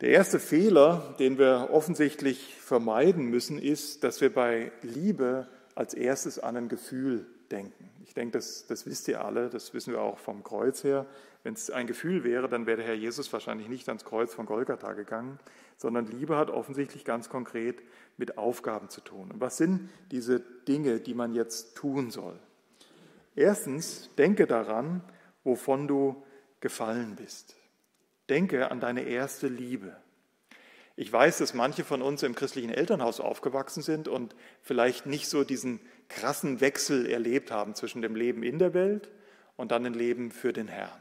[0.00, 6.38] Der erste Fehler, den wir offensichtlich vermeiden müssen, ist, dass wir bei Liebe als erstes
[6.38, 7.90] an ein Gefühl denken.
[8.04, 11.06] Ich denke, das, das wisst ihr alle, das wissen wir auch vom Kreuz her.
[11.42, 14.46] Wenn es ein Gefühl wäre, dann wäre der Herr Jesus wahrscheinlich nicht ans Kreuz von
[14.46, 15.38] Golgatha gegangen,
[15.78, 17.80] sondern Liebe hat offensichtlich ganz konkret
[18.18, 19.30] mit Aufgaben zu tun.
[19.30, 22.38] Und was sind diese Dinge, die man jetzt tun soll?
[23.34, 25.02] Erstens, denke daran,
[25.44, 26.22] wovon du
[26.60, 27.56] gefallen bist.
[28.28, 29.96] Denke an deine erste Liebe.
[30.96, 35.44] Ich weiß, dass manche von uns im christlichen Elternhaus aufgewachsen sind und vielleicht nicht so
[35.44, 39.08] diesen krassen Wechsel erlebt haben zwischen dem Leben in der Welt
[39.56, 41.00] und dann dem Leben für den Herrn.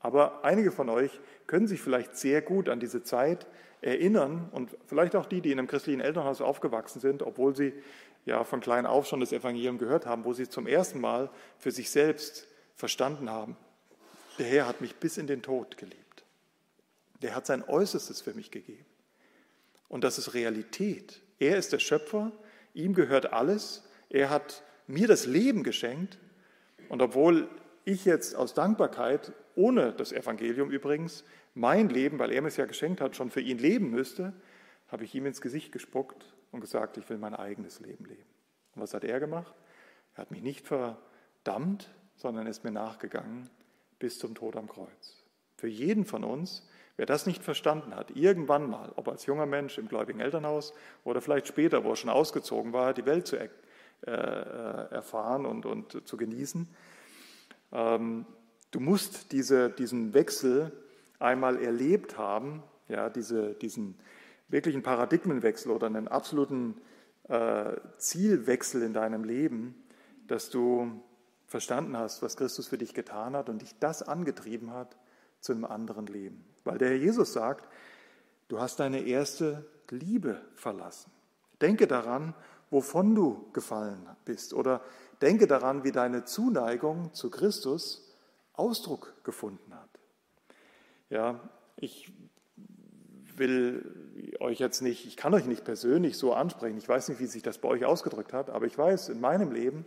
[0.00, 3.46] Aber einige von euch können sich vielleicht sehr gut an diese Zeit
[3.84, 7.74] erinnern und vielleicht auch die, die in einem christlichen Elternhaus aufgewachsen sind, obwohl sie
[8.24, 11.70] ja von klein auf schon das Evangelium gehört haben, wo sie zum ersten Mal für
[11.70, 13.56] sich selbst verstanden haben,
[14.38, 16.24] der Herr hat mich bis in den Tod geliebt.
[17.20, 18.86] Der hat sein Äußerstes für mich gegeben.
[19.88, 21.20] Und das ist Realität.
[21.38, 22.32] Er ist der Schöpfer,
[22.72, 23.84] ihm gehört alles.
[24.08, 26.18] Er hat mir das Leben geschenkt.
[26.88, 27.48] Und obwohl
[27.84, 31.22] ich jetzt aus Dankbarkeit, ohne das Evangelium übrigens,
[31.54, 34.32] mein Leben, weil er mir es ja geschenkt hat, schon für ihn leben müsste,
[34.88, 38.28] habe ich ihm ins Gesicht gespuckt und gesagt, ich will mein eigenes Leben leben.
[38.74, 39.54] Und was hat er gemacht?
[40.14, 43.48] Er hat mich nicht verdammt, sondern ist mir nachgegangen
[43.98, 45.24] bis zum Tod am Kreuz.
[45.56, 49.78] Für jeden von uns Wer das nicht verstanden hat, irgendwann mal, ob als junger Mensch
[49.78, 53.50] im gläubigen Elternhaus oder vielleicht später, wo er schon ausgezogen war, die Welt zu er,
[54.06, 56.68] äh, äh, erfahren und, und zu genießen,
[57.72, 58.26] ähm,
[58.70, 60.70] du musst diese, diesen Wechsel
[61.24, 63.98] einmal erlebt haben, ja, diese, diesen
[64.48, 66.76] wirklichen Paradigmenwechsel oder einen absoluten
[67.28, 69.74] äh, Zielwechsel in deinem Leben,
[70.26, 71.02] dass du
[71.46, 74.96] verstanden hast, was Christus für dich getan hat und dich das angetrieben hat
[75.40, 76.44] zu einem anderen Leben.
[76.64, 77.68] Weil der Herr Jesus sagt,
[78.48, 81.10] du hast deine erste Liebe verlassen.
[81.60, 82.34] Denke daran,
[82.70, 84.54] wovon du gefallen bist.
[84.54, 84.80] Oder
[85.22, 88.14] denke daran, wie deine Zuneigung zu Christus
[88.54, 89.93] Ausdruck gefunden hat.
[91.10, 91.40] Ja,
[91.76, 92.12] ich
[93.36, 96.78] will euch jetzt nicht, ich kann euch nicht persönlich so ansprechen.
[96.78, 99.52] Ich weiß nicht, wie sich das bei euch ausgedrückt hat, aber ich weiß, in meinem
[99.52, 99.84] Leben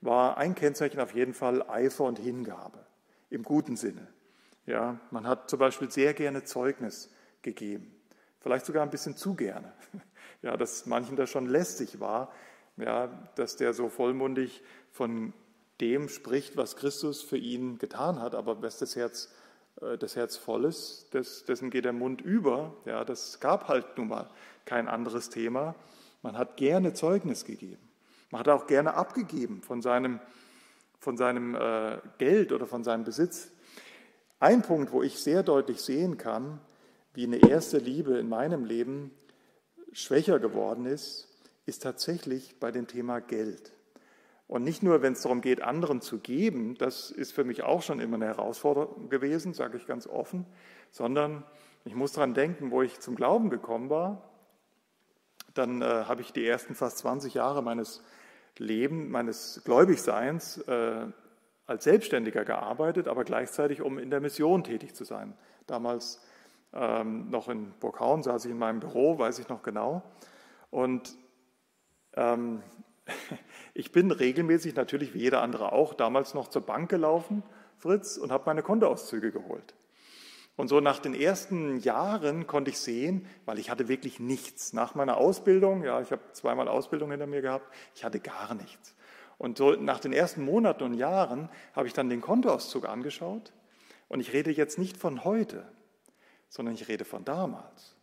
[0.00, 2.84] war ein Kennzeichen auf jeden Fall Eifer und Hingabe
[3.30, 4.06] im guten Sinne.
[4.66, 7.10] Ja, man hat zum Beispiel sehr gerne Zeugnis
[7.42, 7.94] gegeben,
[8.40, 9.72] vielleicht sogar ein bisschen zu gerne.
[10.42, 12.30] Ja, dass manchen das schon lästig war,
[12.76, 15.32] ja, dass der so vollmundig von
[15.80, 19.32] dem spricht, was Christus für ihn getan hat, aber das Herz,
[19.98, 22.74] das Herz voll ist, dessen geht der Mund über.
[22.86, 24.30] Ja, das gab halt nun mal
[24.64, 25.74] kein anderes Thema.
[26.22, 27.86] Man hat gerne Zeugnis gegeben.
[28.30, 30.18] Man hat auch gerne abgegeben von seinem,
[30.98, 33.50] von seinem äh, Geld oder von seinem Besitz.
[34.40, 36.60] Ein Punkt, wo ich sehr deutlich sehen kann,
[37.14, 39.10] wie eine erste Liebe in meinem Leben
[39.92, 41.28] schwächer geworden ist,
[41.64, 43.72] ist tatsächlich bei dem Thema Geld.
[44.48, 47.82] Und nicht nur, wenn es darum geht, anderen zu geben, das ist für mich auch
[47.82, 50.46] schon immer eine Herausforderung gewesen, sage ich ganz offen,
[50.90, 51.44] sondern
[51.84, 54.22] ich muss daran denken, wo ich zum Glauben gekommen war,
[55.54, 58.02] dann äh, habe ich die ersten fast 20 Jahre meines
[58.58, 61.06] Lebens, meines Gläubigseins äh,
[61.66, 65.36] als Selbstständiger gearbeitet, aber gleichzeitig, um in der Mission tätig zu sein.
[65.66, 66.20] Damals
[66.72, 70.02] ähm, noch in Burghauen saß ich in meinem Büro, weiß ich noch genau.
[70.70, 71.16] Und
[72.14, 72.62] ähm,
[73.74, 77.42] ich bin regelmäßig, natürlich wie jeder andere auch, damals noch zur Bank gelaufen,
[77.78, 79.74] Fritz, und habe meine Kontoauszüge geholt.
[80.56, 84.72] Und so nach den ersten Jahren konnte ich sehen, weil ich hatte wirklich nichts.
[84.72, 88.94] Nach meiner Ausbildung, ja, ich habe zweimal Ausbildung hinter mir gehabt, ich hatte gar nichts.
[89.38, 93.52] Und so nach den ersten Monaten und Jahren habe ich dann den Kontoauszug angeschaut.
[94.08, 95.70] Und ich rede jetzt nicht von heute,
[96.48, 97.96] sondern ich rede von damals.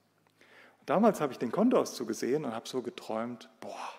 [0.79, 3.89] Und damals habe ich den Kontoauszug gesehen und habe so geträumt, boah,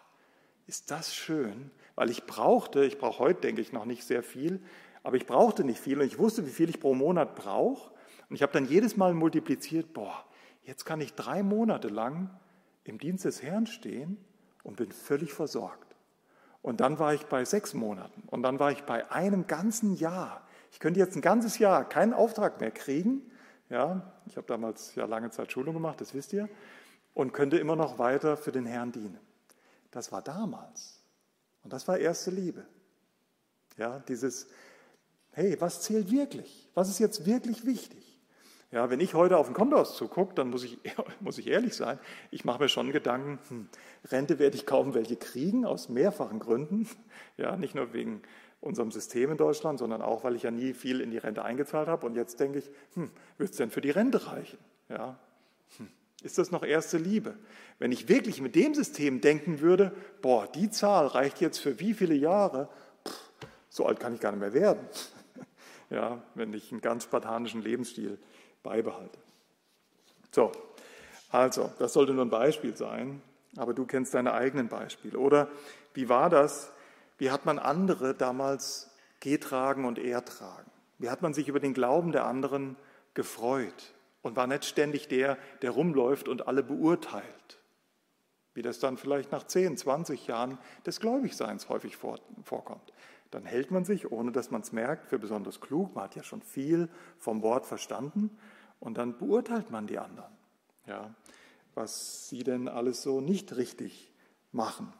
[0.66, 4.60] ist das schön, weil ich brauchte, ich brauche heute, denke ich, noch nicht sehr viel,
[5.02, 7.92] aber ich brauchte nicht viel und ich wusste, wie viel ich pro Monat brauche.
[8.28, 10.24] Und ich habe dann jedes Mal multipliziert, boah,
[10.62, 12.30] jetzt kann ich drei Monate lang
[12.84, 14.16] im Dienst des Herrn stehen
[14.62, 15.94] und bin völlig versorgt.
[16.62, 20.40] Und dann war ich bei sechs Monaten und dann war ich bei einem ganzen Jahr.
[20.72, 23.20] Ich könnte jetzt ein ganzes Jahr keinen Auftrag mehr kriegen.
[23.68, 26.48] Ja, ich habe damals ja lange Zeit Schulung gemacht, das wisst ihr,
[27.12, 29.18] und könnte immer noch weiter für den Herrn dienen.
[29.94, 31.00] Das war damals.
[31.62, 32.66] Und das war erste Liebe.
[33.76, 34.48] Ja, dieses,
[35.30, 36.68] hey, was zählt wirklich?
[36.74, 38.20] Was ist jetzt wirklich wichtig?
[38.72, 40.78] Ja, wenn ich heute auf den Kontoauszug gucke, dann muss ich,
[41.20, 42.00] muss ich ehrlich sein,
[42.32, 43.68] ich mache mir schon Gedanken, hm,
[44.10, 46.88] Rente werde ich kaum welche kriegen, aus mehrfachen Gründen.
[47.36, 48.22] Ja, nicht nur wegen
[48.60, 51.88] unserem System in Deutschland, sondern auch, weil ich ja nie viel in die Rente eingezahlt
[51.88, 52.06] habe.
[52.06, 54.58] Und jetzt denke ich, hm, wird es denn für die Rente reichen?
[54.88, 55.18] Ja,
[55.78, 55.88] Hm,
[56.24, 57.36] ist das noch erste Liebe?
[57.78, 61.92] Wenn ich wirklich mit dem System denken würde, boah, die Zahl reicht jetzt für wie
[61.92, 62.68] viele Jahre?
[63.06, 63.30] Pff,
[63.68, 64.80] so alt kann ich gar nicht mehr werden.
[65.90, 68.18] Ja, wenn ich einen ganz spartanischen Lebensstil
[68.62, 69.18] beibehalte.
[70.32, 70.50] So,
[71.28, 73.20] also, das sollte nur ein Beispiel sein,
[73.54, 75.18] aber du kennst deine eigenen Beispiele.
[75.18, 75.46] Oder
[75.92, 76.72] wie war das?
[77.18, 80.70] Wie hat man andere damals getragen und ertragen?
[80.98, 82.76] Wie hat man sich über den Glauben der anderen
[83.12, 83.93] gefreut
[84.24, 87.60] und war nicht ständig der, der rumläuft und alle beurteilt?
[88.54, 92.92] Wie das dann vielleicht nach 10, 20 Jahren des Gläubigseins häufig vorkommt.
[93.30, 95.94] Dann hält man sich, ohne dass man es merkt, für besonders klug.
[95.94, 98.30] Man hat ja schon viel vom Wort verstanden
[98.80, 100.32] und dann beurteilt man die anderen.
[100.86, 101.14] Ja,
[101.74, 104.12] was sie denn alles so nicht richtig
[104.52, 104.92] machen.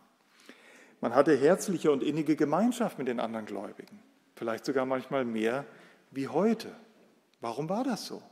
[1.01, 4.03] Man hatte herzliche und innige Gemeinschaft mit den anderen Gläubigen,
[4.35, 5.65] vielleicht sogar manchmal mehr
[6.11, 6.75] wie heute.
[7.41, 8.23] Warum war das so?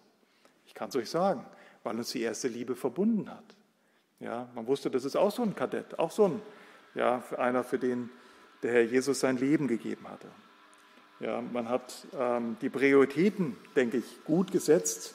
[0.73, 1.45] Ich kann es euch sagen,
[1.83, 3.45] weil uns die erste Liebe verbunden hat.
[4.21, 6.43] Ja, man wusste, das ist auch so ein Kadett, auch so ein,
[6.95, 8.09] ja, einer, für den
[8.63, 10.29] der Herr Jesus sein Leben gegeben hatte.
[11.21, 15.15] Ja, man hat ähm, die Prioritäten, denke ich, gut gesetzt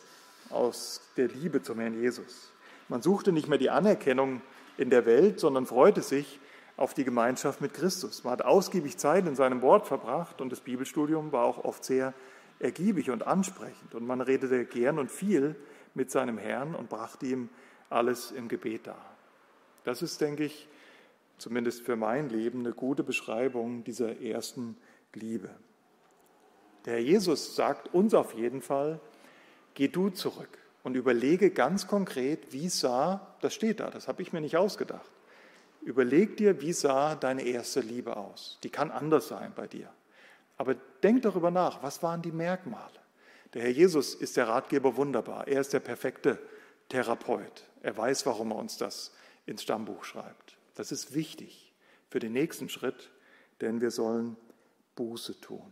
[0.52, 2.52] aus der Liebe zum Herrn Jesus.
[2.88, 4.43] Man suchte nicht mehr die Anerkennung
[4.78, 6.39] in der Welt, sondern freute sich
[6.76, 8.24] auf die Gemeinschaft mit Christus.
[8.24, 12.13] Man hat ausgiebig Zeit in seinem Wort verbracht und das Bibelstudium war auch oft sehr
[12.60, 13.96] ergiebig und ansprechend.
[13.96, 15.56] Und man redete gern und viel
[15.93, 17.50] mit seinem Herrn und brachte ihm
[17.89, 19.15] alles im Gebet dar.
[19.84, 20.67] Das ist, denke ich,
[21.38, 24.78] zumindest für mein Leben eine gute Beschreibung dieser ersten
[25.13, 25.50] Liebe.
[26.86, 29.00] Der Herr Jesus sagt uns auf jeden Fall,
[29.74, 34.34] geh du zurück und überlege ganz konkret, wie sah, das steht da, das habe ich
[34.34, 35.12] mir nicht ausgedacht.
[35.82, 38.60] Überleg dir, wie sah deine erste Liebe aus.
[38.63, 39.89] Die kann anders sein bei dir.
[40.58, 43.00] Aber denk darüber nach, was waren die Merkmale?
[43.54, 45.48] Der Herr Jesus ist der Ratgeber wunderbar.
[45.48, 46.39] Er ist der perfekte
[46.89, 47.63] Therapeut.
[47.82, 49.13] Er weiß, warum er uns das
[49.46, 50.58] ins Stammbuch schreibt.
[50.76, 51.74] Das ist wichtig
[52.10, 53.12] für den nächsten Schritt,
[53.62, 54.36] denn wir sollen
[54.96, 55.72] Buße tun.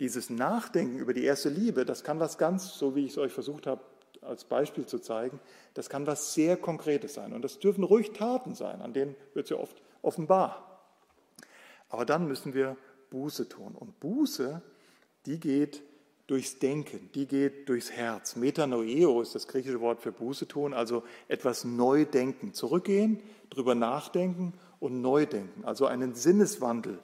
[0.00, 3.32] Dieses Nachdenken über die erste Liebe, das kann was ganz, so wie ich es euch
[3.32, 3.82] versucht habe
[4.22, 5.40] als Beispiel zu zeigen,
[5.74, 7.32] das kann was sehr Konkretes sein.
[7.32, 10.82] Und das dürfen ruhig Taten sein, an denen wird es ja oft offenbar.
[11.88, 12.76] Aber dann müssen wir
[13.16, 13.74] Buße tun.
[13.74, 14.60] Und Buße,
[15.24, 15.82] die geht
[16.26, 18.36] durchs Denken, die geht durchs Herz.
[18.36, 24.52] Metanoeo ist das griechische Wort für Buße tun, also etwas neu denken, zurückgehen, drüber nachdenken
[24.80, 26.98] und neu denken, also einen Sinneswandel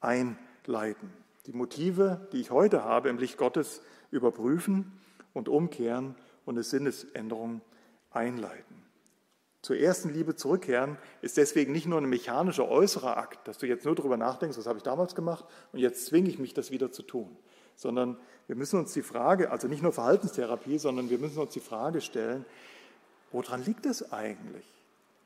[0.00, 1.12] einleiten.
[1.46, 4.92] Die Motive, die ich heute habe, im Licht Gottes überprüfen
[5.32, 7.60] und umkehren und eine Sinnesänderung
[8.10, 8.71] einleiten.
[9.62, 13.84] Zur ersten Liebe zurückkehren ist deswegen nicht nur ein mechanischer äußerer Akt, dass du jetzt
[13.84, 16.90] nur darüber nachdenkst, was habe ich damals gemacht und jetzt zwinge ich mich, das wieder
[16.90, 17.36] zu tun,
[17.76, 21.60] sondern wir müssen uns die Frage, also nicht nur Verhaltenstherapie, sondern wir müssen uns die
[21.60, 22.44] Frage stellen,
[23.30, 24.66] woran liegt es eigentlich,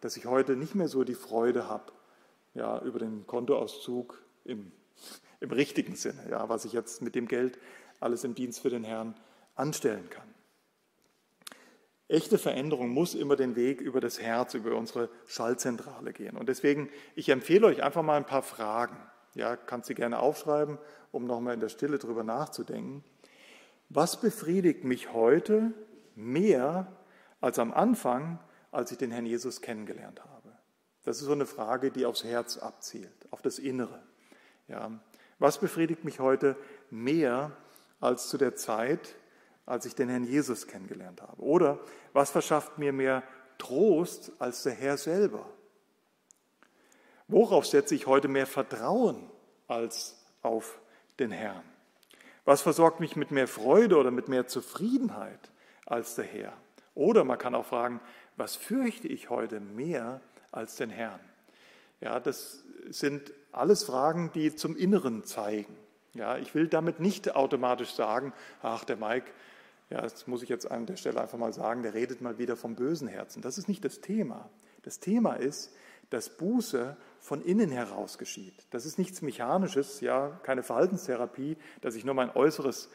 [0.03, 1.91] dass ich heute nicht mehr so die Freude habe
[2.53, 4.71] ja, über den Kontoauszug im,
[5.41, 7.59] im richtigen Sinne, ja, was ich jetzt mit dem Geld
[8.01, 9.15] alles im Dienst für den Herrn
[9.55, 10.36] anstellen kann.
[12.09, 16.37] Echte Veränderung muss immer den Weg über das Herz, über unsere Schallzentrale gehen.
[16.37, 18.97] Und deswegen, ich empfehle euch einfach mal ein paar Fragen.
[19.35, 20.79] Ja, kannst du gerne aufschreiben,
[21.11, 23.05] um nochmal in der Stille drüber nachzudenken.
[23.89, 25.73] Was befriedigt mich heute
[26.15, 26.87] mehr
[27.41, 28.39] als am Anfang,
[28.71, 30.57] als ich den Herrn Jesus kennengelernt habe?
[31.05, 34.03] Das ist so eine Frage, die aufs Herz abzielt, auf das Innere.
[34.69, 34.91] Ja,
[35.39, 36.57] was befriedigt mich heute
[36.91, 37.53] mehr
[38.01, 39.15] als zu der Zeit,
[39.67, 41.43] als ich den Herrn Jesus kennengelernt habe?
[41.43, 41.79] Oder
[42.13, 43.23] was verschafft mir mehr
[43.59, 45.45] Trost als der Herr selber?
[47.29, 49.29] Worauf setze ich heute mehr Vertrauen
[49.67, 50.79] als auf
[51.19, 51.65] den Herrn?
[52.45, 55.51] Was versorgt mich mit mehr Freude oder mit mehr Zufriedenheit
[55.85, 56.53] als der Herr?
[56.95, 58.01] Oder man kann auch fragen,
[58.37, 60.21] was fürchte ich heute mehr
[60.53, 61.21] als den Herrn?
[62.01, 65.77] Ja, das sind alles Fragen, die zum Inneren zeigen.
[66.15, 69.31] Ja, ich will damit nicht automatisch sagen, ach, der Mike,
[69.91, 72.57] ja, das muss ich jetzt an der Stelle einfach mal sagen, der redet mal wieder
[72.57, 73.43] vom bösen Herzen.
[73.43, 74.51] Das ist nicht das Thema.
[74.83, 75.73] Das Thema ist,
[76.11, 78.67] dass Buße von innen heraus geschieht.
[78.71, 82.91] Das ist nichts Mechanisches, ja, keine Verhaltenstherapie, dass ich nur mein äußeres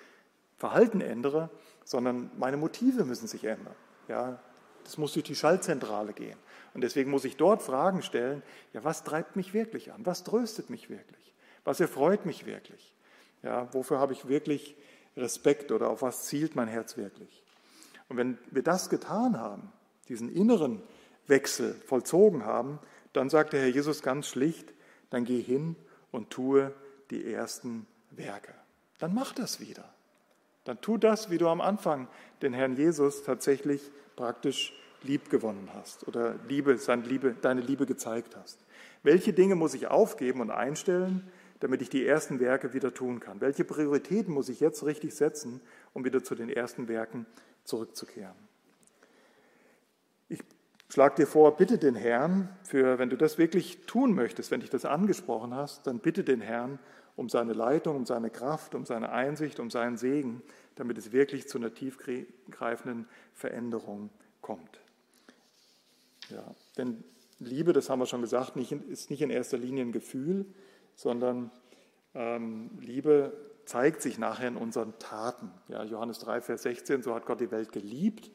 [0.57, 1.49] Verhalten ändere,
[1.83, 3.75] sondern meine Motive müssen sich ändern.
[4.07, 4.39] Ja,
[4.83, 6.37] das muss durch die Schaltzentrale gehen.
[6.73, 10.05] Und deswegen muss ich dort Fragen stellen, ja, was treibt mich wirklich an?
[10.05, 11.33] Was tröstet mich wirklich?
[11.63, 12.95] Was erfreut mich wirklich?
[13.43, 14.75] Ja, wofür habe ich wirklich
[15.17, 17.43] Respekt oder auf was zielt mein Herz wirklich?
[18.09, 19.71] Und wenn wir das getan haben,
[20.09, 20.81] diesen inneren
[21.27, 22.79] Wechsel vollzogen haben,
[23.13, 24.73] dann sagt der Herr Jesus ganz schlicht,
[25.09, 25.75] dann geh hin
[26.11, 26.73] und tue
[27.09, 28.53] die ersten Werke.
[28.99, 29.93] Dann mach das wieder.
[30.63, 32.07] Dann tu das, wie du am Anfang
[32.41, 38.35] den Herrn Jesus tatsächlich praktisch lieb gewonnen hast oder Liebe, seine Liebe, deine Liebe gezeigt
[38.35, 38.59] hast?
[39.03, 41.31] Welche Dinge muss ich aufgeben und einstellen,
[41.61, 43.39] damit ich die ersten Werke wieder tun kann?
[43.39, 45.61] Welche Prioritäten muss ich jetzt richtig setzen,
[45.93, 47.25] um wieder zu den ersten Werken
[47.63, 48.35] zurückzukehren?
[50.27, 50.43] Ich
[50.89, 54.71] schlage dir vor, bitte den Herrn, für, wenn du das wirklich tun möchtest, wenn dich
[54.71, 56.79] das angesprochen hast, dann bitte den Herrn
[57.15, 60.41] um seine Leitung, um seine Kraft, um seine Einsicht, um seinen Segen,
[60.75, 64.09] damit es wirklich zu einer tiefgreifenden Veränderung
[64.41, 64.81] kommt.
[66.29, 67.03] Ja, denn
[67.37, 70.45] Liebe, das haben wir schon gesagt, nicht, ist nicht in erster Linie ein Gefühl,
[71.01, 71.49] sondern
[72.13, 73.33] ähm, Liebe
[73.65, 75.51] zeigt sich nachher in unseren Taten.
[75.67, 78.29] Ja, Johannes 3, Vers 16, so hat Gott die Welt geliebt,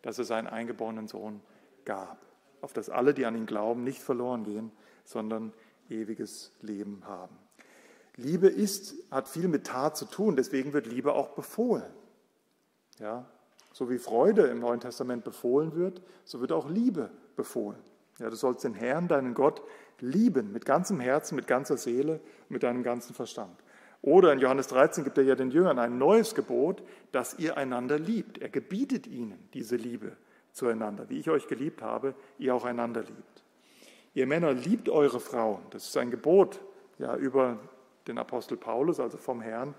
[0.00, 1.42] dass er seinen eingeborenen Sohn
[1.84, 2.18] gab,
[2.62, 4.72] auf dass alle, die an ihn glauben, nicht verloren gehen,
[5.04, 5.52] sondern
[5.90, 7.36] ewiges Leben haben.
[8.16, 11.92] Liebe ist, hat viel mit Tat zu tun, deswegen wird Liebe auch befohlen.
[12.98, 13.26] Ja,
[13.72, 17.78] so wie Freude im Neuen Testament befohlen wird, so wird auch Liebe befohlen.
[18.18, 19.62] Ja, du sollst den Herrn, deinen Gott,
[20.00, 23.56] lieben mit ganzem Herzen, mit ganzer Seele, mit deinem ganzen Verstand.
[24.00, 27.98] Oder in Johannes 13 gibt er ja den Jüngern ein neues Gebot, dass ihr einander
[27.98, 28.38] liebt.
[28.38, 30.16] Er gebietet ihnen diese Liebe
[30.52, 31.08] zueinander.
[31.08, 33.44] Wie ich euch geliebt habe, ihr auch einander liebt.
[34.14, 35.62] Ihr Männer liebt eure Frauen.
[35.70, 36.60] Das ist ein Gebot
[36.98, 37.58] ja, über
[38.06, 39.74] den Apostel Paulus, also vom Herrn,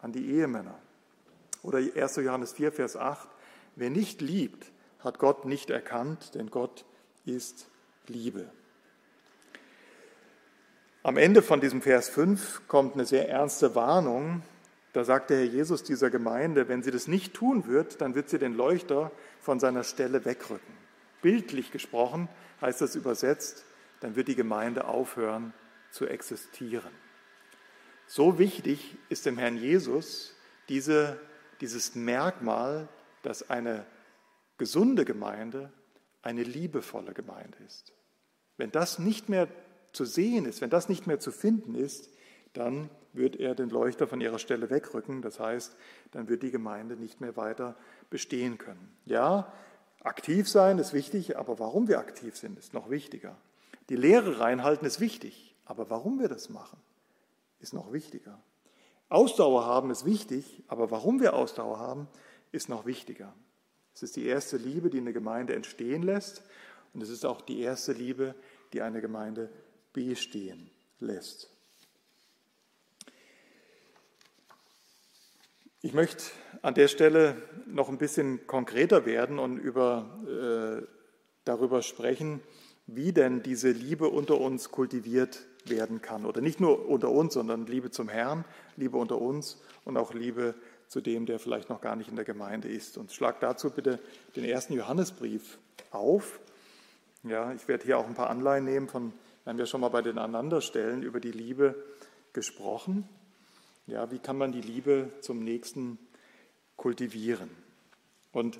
[0.00, 0.78] an die Ehemänner.
[1.62, 2.16] Oder 1.
[2.16, 3.28] Johannes 4, Vers 8.
[3.76, 6.84] Wer nicht liebt, hat Gott nicht erkannt, denn Gott
[7.24, 7.68] ist
[8.06, 8.50] Liebe.
[11.06, 14.42] Am Ende von diesem Vers 5 kommt eine sehr ernste Warnung.
[14.94, 18.30] Da sagt der Herr Jesus dieser Gemeinde, wenn sie das nicht tun wird, dann wird
[18.30, 20.74] sie den Leuchter von seiner Stelle wegrücken.
[21.20, 22.30] Bildlich gesprochen
[22.62, 23.66] heißt das übersetzt,
[24.00, 25.52] dann wird die Gemeinde aufhören
[25.90, 26.90] zu existieren.
[28.06, 30.34] So wichtig ist dem Herrn Jesus
[30.70, 31.20] diese,
[31.60, 32.88] dieses Merkmal,
[33.20, 33.84] dass eine
[34.56, 35.70] gesunde Gemeinde
[36.22, 37.92] eine liebevolle Gemeinde ist.
[38.56, 39.48] Wenn das nicht mehr
[39.94, 42.10] zu sehen ist, wenn das nicht mehr zu finden ist,
[42.52, 45.22] dann wird er den Leuchter von ihrer Stelle wegrücken.
[45.22, 45.76] Das heißt,
[46.12, 47.76] dann wird die Gemeinde nicht mehr weiter
[48.10, 48.94] bestehen können.
[49.04, 49.52] Ja,
[50.02, 53.36] aktiv sein ist wichtig, aber warum wir aktiv sind, ist noch wichtiger.
[53.88, 56.78] Die Lehre reinhalten ist wichtig, aber warum wir das machen,
[57.60, 58.40] ist noch wichtiger.
[59.08, 62.08] Ausdauer haben ist wichtig, aber warum wir Ausdauer haben,
[62.52, 63.34] ist noch wichtiger.
[63.94, 66.42] Es ist die erste Liebe, die eine Gemeinde entstehen lässt
[66.94, 68.34] und es ist auch die erste Liebe,
[68.72, 69.50] die eine Gemeinde
[69.94, 70.70] bestehen
[71.00, 71.48] lässt.
[75.80, 76.24] Ich möchte
[76.62, 77.36] an der Stelle
[77.66, 80.86] noch ein bisschen konkreter werden und über, äh,
[81.44, 82.40] darüber sprechen,
[82.86, 86.26] wie denn diese Liebe unter uns kultiviert werden kann.
[86.26, 88.44] Oder nicht nur unter uns, sondern Liebe zum Herrn,
[88.76, 90.54] Liebe unter uns und auch Liebe
[90.88, 92.98] zu dem, der vielleicht noch gar nicht in der Gemeinde ist.
[92.98, 93.98] Und schlag dazu bitte
[94.36, 95.58] den ersten Johannesbrief
[95.90, 96.40] auf.
[97.22, 99.12] Ja, ich werde hier auch ein paar Anleihen nehmen von,
[99.44, 101.74] wir haben ja schon mal bei den Aneinanderstellen über die Liebe
[102.32, 103.06] gesprochen.
[103.86, 105.98] Ja, wie kann man die Liebe zum Nächsten
[106.76, 107.50] kultivieren?
[108.32, 108.58] Und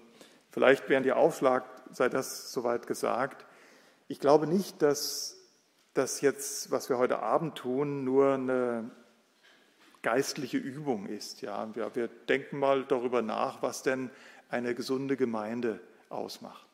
[0.50, 3.46] vielleicht während ihr aufschlagt, sei das soweit gesagt.
[4.08, 5.38] Ich glaube nicht, dass
[5.94, 8.90] das jetzt, was wir heute Abend tun, nur eine
[10.02, 11.40] geistliche Übung ist.
[11.40, 14.10] Ja, wir, wir denken mal darüber nach, was denn
[14.50, 15.80] eine gesunde Gemeinde
[16.10, 16.73] ausmacht.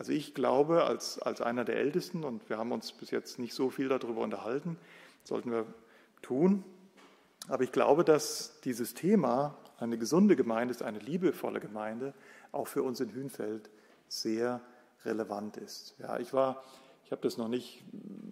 [0.00, 3.52] Also ich glaube, als, als einer der Ältesten, und wir haben uns bis jetzt nicht
[3.52, 4.78] so viel darüber unterhalten,
[5.24, 5.66] sollten wir
[6.22, 6.64] tun,
[7.48, 12.14] aber ich glaube, dass dieses Thema, eine gesunde Gemeinde ist eine liebevolle Gemeinde,
[12.50, 13.68] auch für uns in Hünfeld
[14.08, 14.62] sehr
[15.04, 15.94] relevant ist.
[15.98, 16.62] Ja, ich war
[17.04, 17.84] ich habe das noch nicht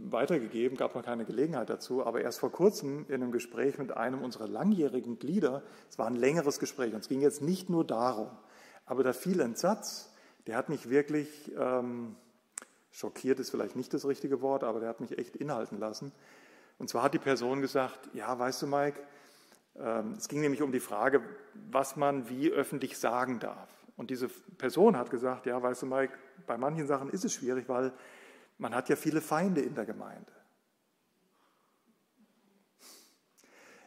[0.08, 4.22] weitergegeben, gab noch keine Gelegenheit dazu, aber erst vor kurzem in einem Gespräch mit einem
[4.22, 8.30] unserer langjährigen Glieder, es war ein längeres Gespräch und es ging jetzt nicht nur darum,
[8.86, 10.07] aber da fiel ein Satz,
[10.48, 12.16] der hat mich wirklich ähm,
[12.90, 16.10] schockiert, ist vielleicht nicht das richtige Wort, aber der hat mich echt inhalten lassen.
[16.78, 18.98] Und zwar hat die Person gesagt, ja, weißt du, Mike,
[19.76, 21.20] ähm, es ging nämlich um die Frage,
[21.70, 23.68] was man wie öffentlich sagen darf.
[23.98, 26.14] Und diese Person hat gesagt, ja, weißt du, Mike,
[26.46, 27.92] bei manchen Sachen ist es schwierig, weil
[28.56, 30.32] man hat ja viele Feinde in der Gemeinde.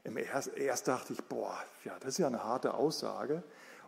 [0.04, 3.42] Im erst, erst dachte ich, boah, ja, das ist ja eine harte Aussage.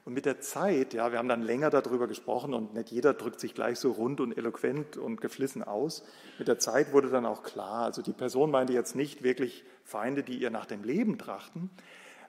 [0.06, 3.40] Und mit der Zeit, ja, wir haben dann länger darüber gesprochen und nicht jeder drückt
[3.40, 6.04] sich gleich so rund und eloquent und geflissen aus.
[6.38, 10.24] Mit der Zeit wurde dann auch klar, also die Person meinte jetzt nicht wirklich Feinde,
[10.24, 11.70] die ihr nach dem Leben trachten,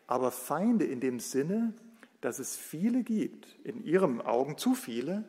[0.06, 1.74] aber Feinde in dem Sinne,
[2.20, 5.24] dass es viele gibt, in ihren Augen zu viele,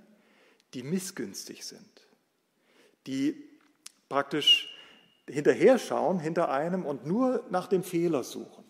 [0.75, 2.05] die missgünstig sind
[3.07, 3.49] die
[4.09, 4.71] praktisch
[5.27, 8.63] hinterher schauen hinter einem und nur nach dem Fehler suchen.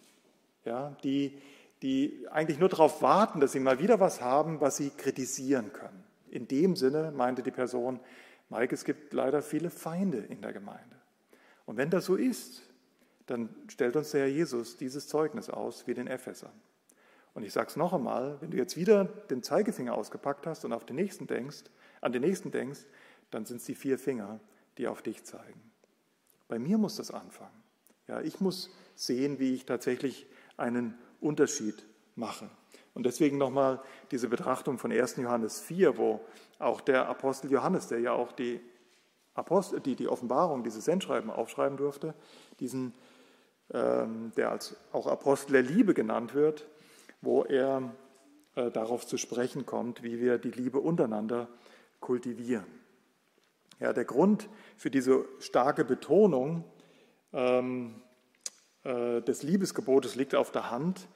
[0.63, 1.37] Ja, die,
[1.85, 6.03] die eigentlich nur darauf warten, dass sie mal wieder was haben, was sie kritisieren können
[6.31, 7.99] In dem Sinne meinte die Person,
[8.49, 10.95] Mike, es gibt leider viele Feinde in der Gemeinde.
[11.67, 12.63] Und wenn das so ist,
[13.27, 16.59] dann stellt uns der Herr Jesus dieses Zeugnis aus wie den Ephesern.
[17.35, 20.73] Und ich sage es noch einmal, wenn du jetzt wieder den Zeigefinger ausgepackt hast und
[20.73, 21.65] auf den nächsten denkst,
[22.01, 22.79] an den nächsten denkst,
[23.29, 24.39] dann sind es die vier Finger,
[24.79, 25.61] die auf dich zeigen.
[26.47, 27.63] Bei mir muss das anfangen.
[28.07, 30.25] Ja, ich muss sehen, wie ich tatsächlich
[30.57, 32.49] einen Unterschied mache.
[32.93, 35.17] Und deswegen nochmal diese Betrachtung von 1.
[35.17, 36.21] Johannes 4, wo
[36.59, 38.61] auch der Apostel Johannes, der ja auch die,
[39.33, 42.13] Apostel, die, die Offenbarung, dieses Sendschreiben aufschreiben durfte,
[42.61, 42.93] diesen,
[43.73, 46.65] ähm, der als auch Apostel der Liebe genannt wird,
[47.21, 47.93] wo er
[48.55, 51.49] äh, darauf zu sprechen kommt, wie wir die Liebe untereinander
[51.99, 52.65] kultivieren.
[53.81, 54.47] Ja, der Grund
[54.77, 56.63] für diese starke Betonung
[57.33, 58.01] ähm,
[58.85, 61.09] äh, des Liebesgebotes liegt auf der Hand,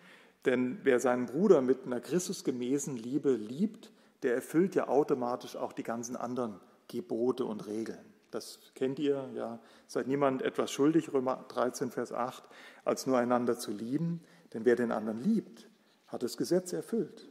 [0.46, 3.92] denn wer seinen Bruder mit einer Christusgemäßen Liebe liebt,
[4.24, 8.06] der erfüllt ja automatisch auch die ganzen anderen Gebote und Regeln.
[8.32, 9.60] Das kennt ihr, ja.
[9.88, 12.44] Seid niemand etwas schuldig, Römer 13, Vers 8,
[12.86, 14.22] als nur einander zu lieben,
[14.54, 15.68] denn wer den anderen liebt,
[16.08, 17.28] hat das Gesetz erfüllt.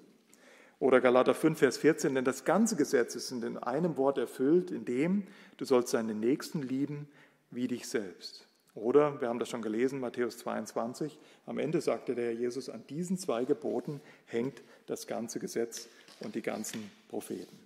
[0.81, 4.85] Oder Galater 5, Vers 14, denn das ganze Gesetz ist in einem Wort erfüllt, in
[4.85, 7.09] dem du sollst deinen Nächsten lieben
[7.51, 8.48] wie dich selbst.
[8.79, 12.85] Oder, wir haben das schon gelesen, Matthäus 22, am Ende sagte der Herr Jesus, an
[12.89, 15.89] diesen zwei Geboten hängt das ganze Gesetz
[16.21, 17.59] und die ganzen Propheten.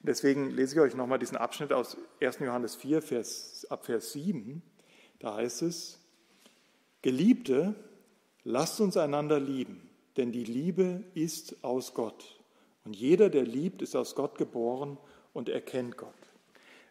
[0.00, 2.38] Deswegen lese ich euch nochmal diesen Abschnitt aus 1.
[2.38, 4.62] Johannes 4, Vers, ab Vers 7.
[5.18, 5.98] Da heißt es,
[7.02, 7.74] Geliebte,
[8.44, 12.38] lasst uns einander lieben denn die Liebe ist aus Gott.
[12.84, 14.98] Und jeder, der liebt, ist aus Gott geboren
[15.32, 16.12] und erkennt Gott.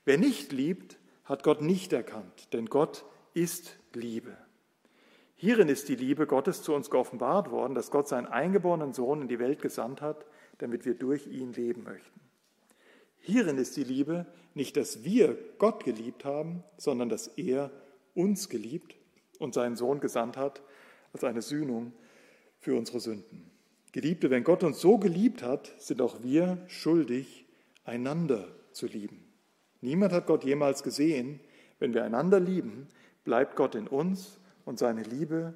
[0.05, 3.05] Wer nicht liebt, hat Gott nicht erkannt, denn Gott
[3.39, 4.35] ist Liebe.
[5.35, 9.27] Hierin ist die Liebe Gottes zu uns geoffenbart worden, dass Gott seinen eingeborenen Sohn in
[9.29, 10.25] die Welt gesandt hat,
[10.57, 12.19] damit wir durch ihn leben möchten.
[13.19, 14.25] Hierin ist die Liebe
[14.55, 17.71] nicht, dass wir Gott geliebt haben, sondern dass er
[18.13, 18.97] uns geliebt
[19.39, 20.61] und seinen Sohn gesandt hat
[21.13, 21.93] als eine Sühnung
[22.59, 23.49] für unsere Sünden.
[23.93, 27.45] Geliebte, wenn Gott uns so geliebt hat, sind auch wir schuldig,
[27.85, 29.23] einander zu lieben.
[29.79, 31.39] Niemand hat Gott jemals gesehen.
[31.79, 32.89] Wenn wir einander lieben,
[33.23, 35.53] bleibt Gott in uns und seine Liebe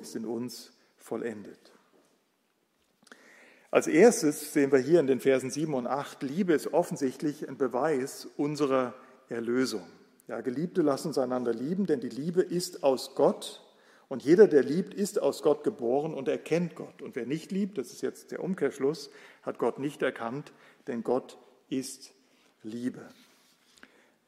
[0.00, 1.72] ist in uns vollendet.
[3.70, 7.56] Als erstes sehen wir hier in den Versen 7 und 8, Liebe ist offensichtlich ein
[7.56, 8.94] Beweis unserer
[9.28, 9.86] Erlösung.
[10.26, 13.62] Ja, Geliebte, lasst uns einander lieben, denn die Liebe ist aus Gott
[14.08, 17.00] und jeder, der liebt, ist aus Gott geboren und erkennt Gott.
[17.00, 19.10] Und wer nicht liebt, das ist jetzt der Umkehrschluss,
[19.42, 20.52] hat Gott nicht erkannt,
[20.88, 21.38] denn Gott
[21.68, 22.12] ist
[22.64, 23.08] Liebe.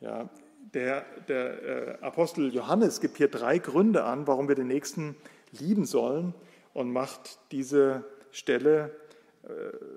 [0.01, 0.31] Ja,
[0.75, 5.17] der, der äh, Apostel Johannes gibt hier drei Gründe an, warum wir den Nächsten
[5.53, 6.35] lieben sollen
[6.73, 8.97] und macht diese Stelle,
[9.45, 9.49] äh,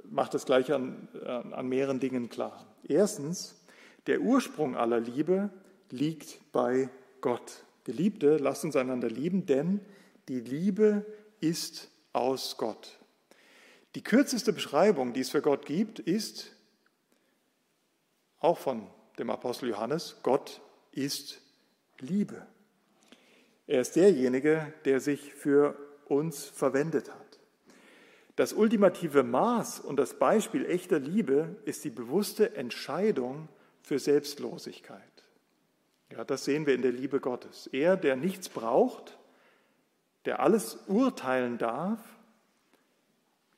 [0.09, 2.66] macht das gleich an, an mehreren Dingen klar.
[2.88, 3.55] Erstens,
[4.07, 5.49] der Ursprung aller Liebe
[5.89, 6.89] liegt bei
[7.22, 7.63] Gott.
[7.84, 9.80] Geliebte, lasst uns einander lieben, denn
[10.28, 11.05] die Liebe
[11.39, 12.97] ist aus Gott.
[13.93, 16.51] Die kürzeste Beschreibung, die es für Gott gibt, ist
[18.39, 18.88] auch von
[19.18, 20.61] dem Apostel Johannes, Gott
[20.91, 21.41] ist
[21.99, 22.45] Liebe.
[23.68, 27.39] Er ist derjenige, der sich für uns verwendet hat.
[28.36, 33.47] Das ultimative Maß und das Beispiel echter Liebe ist die bewusste Entscheidung
[33.82, 35.01] für Selbstlosigkeit.
[36.11, 37.68] Ja, das sehen wir in der Liebe Gottes.
[37.68, 39.18] Er, der nichts braucht,
[40.26, 41.99] der alles urteilen darf,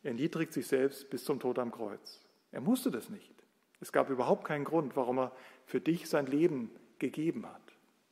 [0.03, 2.21] erniedrigt sich selbst bis zum Tod am Kreuz.
[2.51, 3.36] Er musste das nicht.
[3.79, 5.31] Es gab überhaupt keinen Grund, warum er
[5.65, 7.61] für dich sein Leben gegeben hat.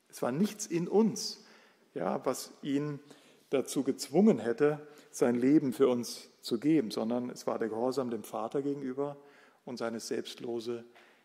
[0.10, 1.44] Es war nichts in uns,
[1.94, 3.00] ja, was ihn
[3.50, 8.24] dazu gezwungen hätte, sein Leben für uns zu geben, sondern es war der Gehorsam dem
[8.24, 9.18] Vater gegenüber
[9.64, 10.84] und seine selbstlose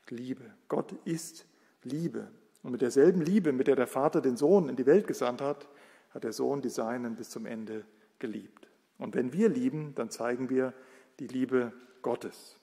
[0.09, 0.45] Liebe.
[0.69, 1.47] Gott ist
[1.83, 2.29] Liebe.
[2.63, 5.69] Und mit derselben Liebe, mit der der Vater den Sohn in die Welt gesandt hat,
[6.11, 7.85] hat der Sohn die Seinen bis zum Ende
[8.19, 8.69] geliebt.
[8.99, 10.75] Und wenn wir lieben, dann zeigen wir
[11.19, 11.73] die Liebe
[12.03, 12.60] Gottes.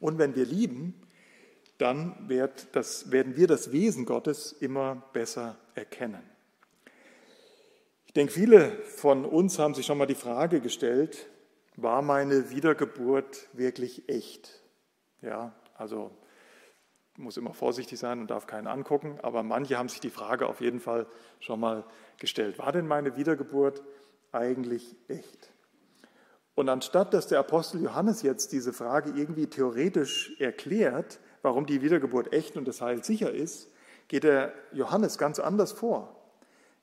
[0.00, 0.94] Und wenn wir lieben,
[1.78, 6.22] dann wird das, werden wir das Wesen Gottes immer besser erkennen.
[8.06, 11.26] Ich denke, viele von uns haben sich schon mal die Frage gestellt,
[11.76, 14.60] war meine Wiedergeburt wirklich echt?
[15.22, 16.10] Ja, also
[17.16, 20.60] muss immer vorsichtig sein und darf keinen angucken, aber manche haben sich die Frage auf
[20.60, 21.06] jeden Fall
[21.40, 21.84] schon mal
[22.18, 22.58] gestellt.
[22.58, 23.82] War denn meine Wiedergeburt
[24.32, 25.52] eigentlich echt?
[26.58, 32.32] Und anstatt dass der Apostel Johannes jetzt diese Frage irgendwie theoretisch erklärt, warum die Wiedergeburt
[32.32, 33.68] echt und das Heil sicher ist,
[34.08, 36.16] geht der Johannes ganz anders vor.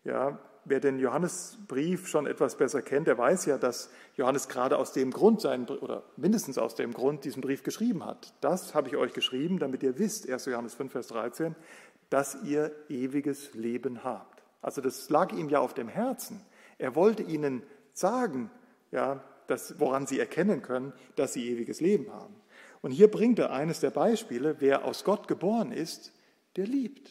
[0.05, 4.93] Ja, wer den Johannesbrief schon etwas besser kennt, der weiß ja, dass Johannes gerade aus
[4.93, 8.34] dem Grund seinen, oder mindestens aus dem Grund diesen Brief geschrieben hat.
[8.39, 10.45] Das habe ich euch geschrieben, damit ihr wisst, 1.
[10.45, 11.53] Johannes 5, Vers 13,
[12.09, 14.41] dass ihr ewiges Leben habt.
[14.61, 16.39] Also das lag ihm ja auf dem Herzen.
[16.78, 17.61] Er wollte ihnen
[17.91, 18.49] sagen,
[18.91, 22.35] ja, dass, woran sie erkennen können, dass sie ewiges Leben haben.
[22.81, 26.13] Und hier bringt er eines der Beispiele, wer aus Gott geboren ist,
[26.55, 27.09] der liebt.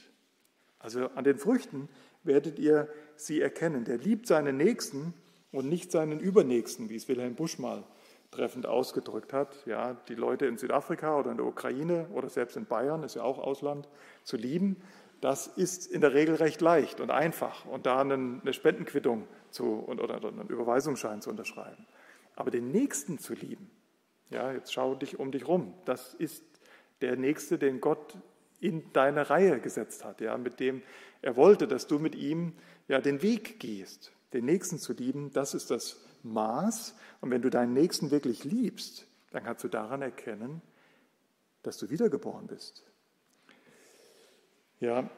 [0.79, 1.89] Also an den Früchten
[2.23, 3.85] werdet ihr sie erkennen.
[3.85, 5.15] Der liebt seinen Nächsten
[5.51, 7.85] und nicht seinen Übernächsten, wie es Wilhelm Busch mal
[8.31, 9.65] treffend ausgedrückt hat.
[9.67, 13.23] Ja, die Leute in Südafrika oder in der Ukraine oder selbst in Bayern, ist ja
[13.23, 13.89] auch Ausland,
[14.25, 14.77] zu lieben,
[15.21, 20.17] das ist in der Regel recht leicht und einfach und da eine Spendenquittung zu, oder
[20.17, 21.87] einen Überweisungsschein zu unterschreiben.
[22.37, 23.71] Aber den Nächsten zu lieben,
[24.31, 26.43] ja, jetzt schau dich um dich rum, das ist
[27.01, 28.17] der Nächste, den Gott
[28.61, 30.83] in deine Reihe gesetzt hat, ja, mit dem
[31.23, 32.53] er wollte, dass du mit ihm
[32.89, 34.13] ja, den Weg gehst.
[34.33, 36.95] Den Nächsten zu lieben, das ist das Maß.
[37.21, 40.61] Und wenn du deinen Nächsten wirklich liebst, dann kannst du daran erkennen,
[41.63, 42.85] dass du wiedergeboren bist.
[44.81, 45.09] Ja,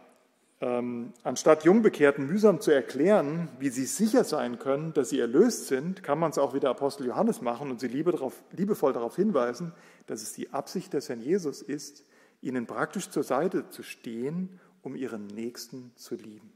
[0.61, 6.03] ähm, anstatt Jungbekehrten mühsam zu erklären, wie sie sicher sein können, dass sie erlöst sind,
[6.03, 9.17] kann man es auch wie der Apostel Johannes machen und sie liebe darauf, liebevoll darauf
[9.17, 9.73] hinweisen,
[10.07, 12.05] dass es die Absicht des Herrn Jesus ist,
[12.41, 16.53] ihnen praktisch zur Seite zu stehen, um ihren Nächsten zu lieben.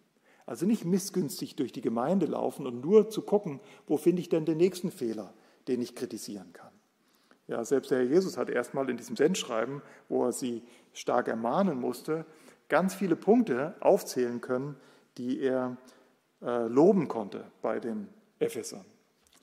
[0.47, 4.47] Also nicht missgünstig durch die Gemeinde laufen und nur zu gucken, wo finde ich denn
[4.47, 5.35] den nächsten Fehler,
[5.69, 6.73] den ich kritisieren kann.
[7.49, 11.81] Ja, selbst der Herr Jesus hat erstmal in diesem Sendschreiben, wo er sie stark ermahnen
[11.81, 12.25] musste,
[12.71, 14.77] ganz viele Punkte aufzählen können,
[15.19, 15.77] die er
[16.41, 18.09] äh, loben konnte bei den
[18.39, 18.87] Ephesern.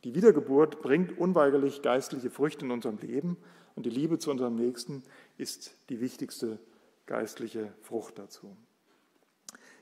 [0.04, 3.38] Die Wiedergeburt bringt unweigerlich geistliche Früchte in unserem Leben
[3.76, 5.04] und die Liebe zu unserem Nächsten
[5.38, 6.58] ist die wichtigste
[7.06, 8.58] geistliche Frucht dazu.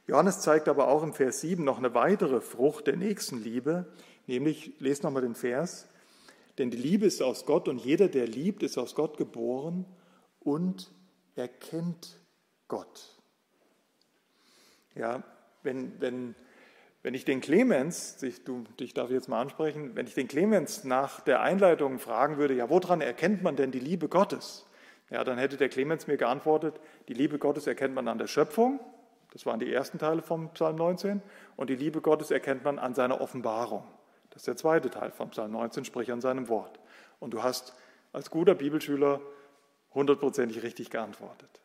[0.07, 3.87] Johannes zeigt aber auch im Vers 7 noch eine weitere Frucht der Nächstenliebe,
[4.27, 5.87] nämlich, lest nochmal den Vers,
[6.57, 9.85] denn die Liebe ist aus Gott und jeder, der liebt, ist aus Gott geboren
[10.39, 10.91] und
[11.35, 12.17] erkennt
[12.67, 13.14] Gott.
[14.95, 15.23] Ja,
[15.63, 16.35] wenn, wenn,
[17.03, 20.27] wenn ich den Clemens, dich, du, dich darf ich jetzt mal ansprechen, wenn ich den
[20.27, 24.65] Clemens nach der Einleitung fragen würde, ja, woran erkennt man denn die Liebe Gottes?
[25.09, 28.79] Ja, dann hätte der Clemens mir geantwortet, die Liebe Gottes erkennt man an der Schöpfung,
[29.31, 31.21] das waren die ersten Teile vom Psalm 19,
[31.57, 33.83] und die Liebe Gottes erkennt man an seiner Offenbarung.
[34.29, 36.79] Das ist der zweite Teil vom Psalm 19, sprich an seinem Wort.
[37.19, 37.73] Und du hast
[38.13, 39.21] als guter Bibelschüler
[39.93, 41.61] hundertprozentig richtig geantwortet.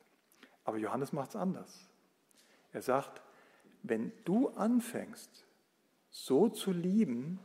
[0.64, 1.89] Aber Johannes macht es anders.
[2.72, 3.22] Er sagt,
[3.82, 5.46] wenn du anfängst,
[6.10, 7.38] so zu lieben,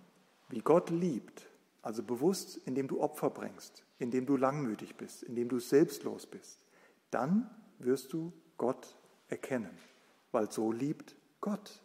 [0.50, 1.48] wie Gott liebt,
[1.82, 6.60] also bewusst, indem du Opfer bringst, indem du langmütig bist, indem du selbstlos bist,
[7.12, 7.50] dann
[7.80, 8.96] wirst du Gott
[9.28, 9.78] erkennen,
[10.32, 11.82] weil so liebt Gott.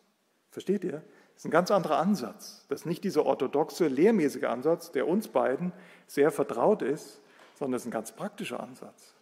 [0.51, 1.03] Versteht ihr?
[1.34, 2.66] Das ist ein ganz anderer Ansatz.
[2.68, 5.72] Das ist nicht dieser orthodoxe, lehrmäßige Ansatz, der uns beiden
[6.07, 7.20] sehr vertraut ist,
[7.59, 9.14] sondern es ist ein ganz praktischer Ansatz.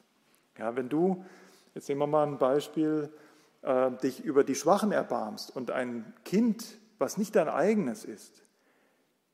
[0.59, 1.25] Ja, wenn du,
[1.75, 3.13] jetzt nehmen wir mal ein Beispiel,
[3.63, 8.43] äh, dich über die Schwachen erbarmst und ein Kind, was nicht dein eigenes ist,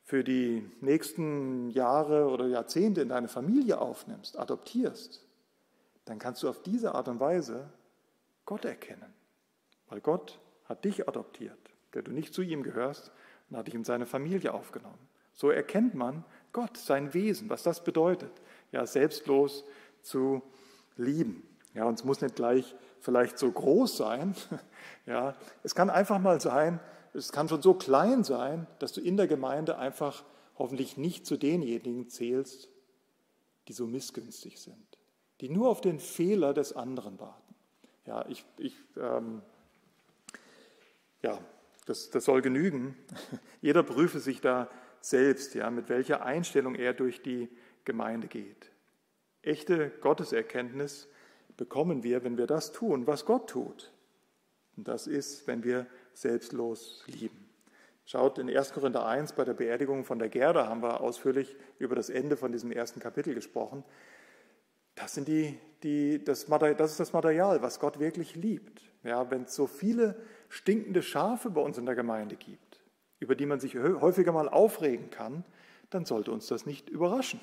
[0.03, 5.25] für die nächsten Jahre oder Jahrzehnte in deine Familie aufnimmst, adoptierst,
[6.05, 7.71] dann kannst du auf diese Art und Weise
[8.45, 9.13] Gott erkennen.
[9.89, 11.59] Weil Gott hat dich adoptiert,
[11.95, 13.13] der du nicht zu ihm gehörst,
[13.51, 14.99] und hat dich in seine Familie aufgenommen.
[15.33, 18.31] So erkennt man Gott, sein Wesen, was das bedeutet,
[18.73, 19.65] ja, selbstlos
[20.03, 20.43] zu
[20.97, 21.43] lieben.
[21.75, 22.75] Ja, und es muss nicht gleich
[23.05, 24.35] vielleicht so groß sein.
[25.07, 26.81] Ja, es kann einfach mal sein,
[27.13, 30.25] es kann schon so klein sein, dass du in der Gemeinde einfach
[30.57, 32.71] hoffentlich nicht zu denjenigen zählst,
[33.69, 34.99] die so missgünstig sind,
[35.43, 37.55] die nur auf den Fehler des anderen warten.
[38.07, 39.43] Ja, ich, ich ähm,
[41.21, 41.39] ja,
[41.85, 42.97] das, das soll genügen.
[43.61, 47.51] Jeder prüfe sich da selbst, ja, mit welcher Einstellung er durch die
[47.85, 48.71] Gemeinde geht.
[49.43, 51.09] Echte Gotteserkenntnis
[51.57, 53.93] bekommen wir, wenn wir das tun, was Gott tut.
[54.77, 57.49] Und das ist, wenn wir selbstlos lieben.
[58.07, 58.73] Schaut in 1.
[58.73, 62.53] Korinther 1 bei der Beerdigung von der Gerda haben wir ausführlich über das Ende von
[62.53, 63.83] diesem ersten Kapitel gesprochen.
[64.95, 68.83] Das, sind die, die, das, das ist das Material, was Gott wirklich liebt.
[69.05, 70.17] Ja, wenn es so viele
[70.49, 72.81] stinkende Schafe bei uns in der Gemeinde gibt,
[73.21, 75.45] über die man sich häufiger mal aufregen kann,
[75.91, 77.41] dann sollte uns das nicht überraschen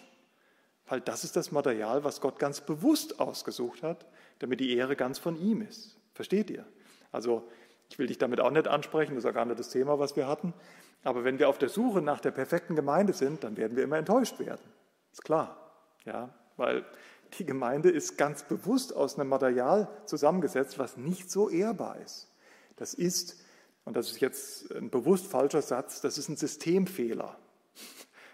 [0.92, 4.06] weil das ist das Material, was Gott ganz bewusst ausgesucht hat,
[4.40, 5.96] damit die Ehre ganz von ihm ist.
[6.14, 6.66] Versteht ihr?
[7.14, 7.48] Also
[7.90, 10.18] ich will dich damit auch nicht ansprechen, das ist auch gar nicht das Thema, was
[10.18, 10.54] wir hatten.
[11.06, 13.98] Aber wenn wir auf der Suche nach der perfekten Gemeinde sind, dann werden wir immer
[13.98, 14.60] enttäuscht werden.
[15.14, 15.72] Ist klar.
[16.04, 16.84] Ja, weil
[17.38, 22.28] die Gemeinde ist ganz bewusst aus einem Material zusammengesetzt, was nicht so ehrbar ist.
[22.76, 23.38] Das ist
[23.86, 27.38] und das ist jetzt ein bewusst falscher Satz, das ist ein Systemfehler.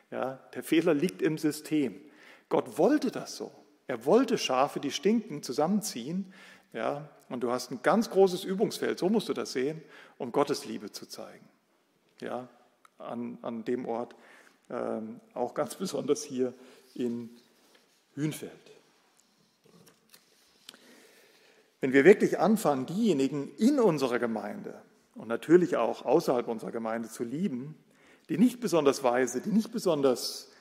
[0.09, 2.01] Ja, der Fehler liegt im System.
[2.49, 3.51] Gott wollte das so.
[3.87, 6.33] Er wollte Schafe, die stinken, zusammenziehen.
[6.73, 9.81] Ja, und du hast ein ganz großes Übungsfeld, so musst du das sehen,
[10.17, 11.47] um Gottes Liebe zu zeigen.
[12.21, 12.47] Ja,
[12.97, 14.15] an, an dem Ort,
[14.69, 16.53] ähm, auch ganz besonders hier
[16.93, 17.29] in
[18.15, 18.51] Hünfeld.
[21.79, 24.81] Wenn wir wirklich anfangen, diejenigen in unserer Gemeinde
[25.15, 27.75] und natürlich auch außerhalb unserer Gemeinde zu lieben,
[28.29, 30.51] die nicht besonders weise, die nicht besonders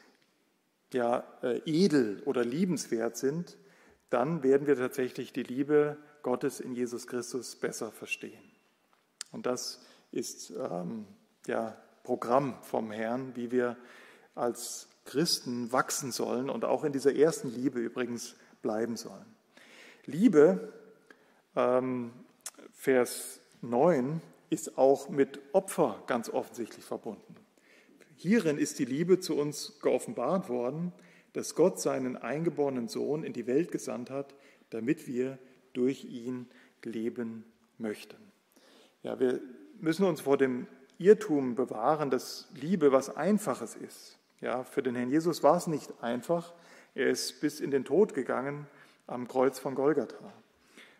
[0.93, 3.57] ja, äh, edel oder liebenswert sind,
[4.11, 8.43] dann werden wir tatsächlich die Liebe Gottes in Jesus Christus besser verstehen.
[9.33, 9.81] Und das
[10.13, 11.07] ist ähm,
[11.47, 13.77] ja, Programm vom Herrn, wie wir
[14.35, 19.27] als Christen wachsen sollen und auch in dieser ersten Liebe übrigens bleiben sollen.
[20.05, 20.73] Liebe,
[21.55, 22.13] ähm,
[22.73, 24.21] Vers 9,
[24.51, 27.37] ist auch mit Opfer ganz offensichtlich verbunden.
[28.17, 30.93] Hierin ist die Liebe zu uns geoffenbart worden,
[31.33, 34.35] dass Gott seinen eingeborenen Sohn in die Welt gesandt hat,
[34.71, 35.39] damit wir
[35.75, 36.49] durch ihn
[36.83, 37.45] leben
[37.79, 38.17] möchten.
[39.03, 39.41] Ja, wir
[39.79, 40.67] müssen uns vor dem
[40.99, 44.19] Irrtum bewahren, dass Liebe was Einfaches ist.
[44.41, 46.55] Ja, für den Herrn Jesus war es nicht einfach.
[46.95, 48.67] Er ist bis in den Tod gegangen
[49.07, 50.33] am Kreuz von Golgatha.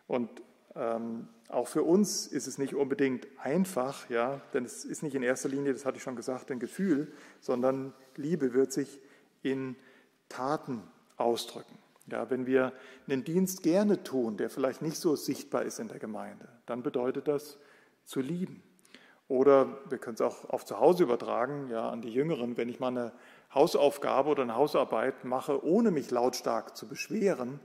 [0.07, 0.29] Und
[0.75, 5.23] ähm, auch für uns ist es nicht unbedingt einfach, ja, denn es ist nicht in
[5.23, 9.01] erster Linie, das hatte ich schon gesagt, ein Gefühl, sondern Liebe wird sich
[9.43, 9.77] in
[10.29, 10.83] Taten
[11.17, 11.79] ausdrücken.
[12.09, 12.73] Ja, wenn wir
[13.09, 17.27] einen Dienst gerne tun, der vielleicht nicht so sichtbar ist in der Gemeinde, dann bedeutet
[17.27, 17.59] das
[18.05, 18.63] zu lieben.
[19.29, 22.79] Oder wir können es auch auf zu Hause übertragen, ja, an die Jüngeren, wenn ich
[22.79, 23.13] mal eine
[23.53, 27.59] Hausaufgabe oder eine Hausarbeit mache, ohne mich lautstark zu beschweren,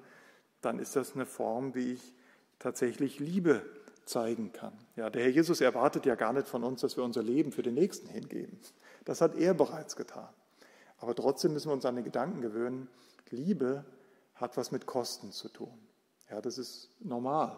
[0.61, 2.15] dann ist das eine Form, wie ich
[2.61, 3.61] tatsächlich Liebe
[4.05, 4.73] zeigen kann.
[4.95, 7.63] Ja, der Herr Jesus erwartet ja gar nicht von uns, dass wir unser Leben für
[7.63, 8.59] den Nächsten hingeben.
[9.05, 10.29] Das hat er bereits getan.
[10.99, 12.87] Aber trotzdem müssen wir uns an den Gedanken gewöhnen,
[13.29, 13.85] Liebe
[14.35, 15.73] hat was mit Kosten zu tun.
[16.29, 17.57] Ja, das ist normal.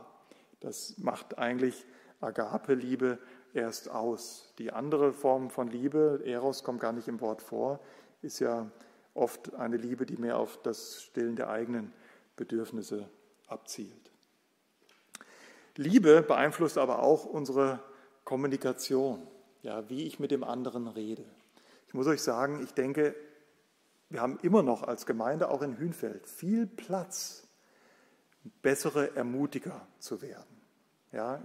[0.60, 1.86] Das macht eigentlich
[2.22, 3.20] Agape-Liebe
[3.54, 4.54] erst aus.
[4.58, 7.80] Die andere Form von Liebe, Eros kommt gar nicht im Wort vor,
[8.22, 8.72] ist ja
[9.14, 11.91] oft eine Liebe, die mehr auf das Stillen der eigenen
[12.36, 13.10] Bedürfnisse
[13.47, 14.12] abzielt.
[15.76, 17.80] Liebe beeinflusst aber auch unsere
[18.24, 19.26] Kommunikation,
[19.63, 21.26] ja, wie ich mit dem anderen rede.
[21.88, 23.15] Ich muss euch sagen, ich denke,
[24.09, 27.47] wir haben immer noch als Gemeinde, auch in Hünfeld, viel Platz,
[28.61, 30.61] bessere Ermutiger zu werden.
[31.11, 31.41] Ja,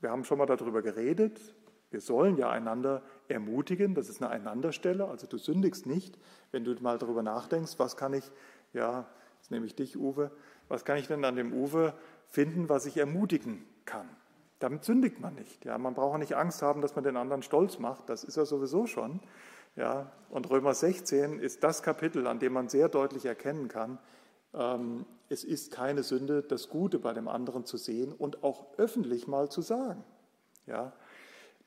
[0.00, 1.40] wir haben schon mal darüber geredet.
[1.90, 3.94] Wir sollen ja einander ermutigen.
[3.94, 5.08] Das ist eine Einanderstelle.
[5.08, 6.18] Also du sündigst nicht,
[6.52, 8.30] wenn du mal darüber nachdenkst, was kann ich,
[8.72, 9.08] ja,
[9.40, 10.30] jetzt nehme ich dich, Uwe,
[10.68, 11.94] was kann ich denn an dem Uwe
[12.28, 14.08] finden, was ich ermutigen kann.
[14.58, 15.64] Damit sündigt man nicht.
[15.64, 18.08] Ja, man braucht nicht Angst haben, dass man den anderen stolz macht.
[18.08, 19.20] Das ist er sowieso schon.
[19.74, 23.98] Ja, und Römer 16 ist das Kapitel, an dem man sehr deutlich erkennen kann,
[24.54, 29.26] ähm, es ist keine Sünde, das Gute bei dem anderen zu sehen und auch öffentlich
[29.26, 30.04] mal zu sagen.
[30.66, 30.92] Ja,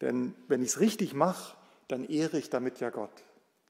[0.01, 1.55] denn wenn ich es richtig mache,
[1.87, 3.23] dann ehre ich damit ja Gott.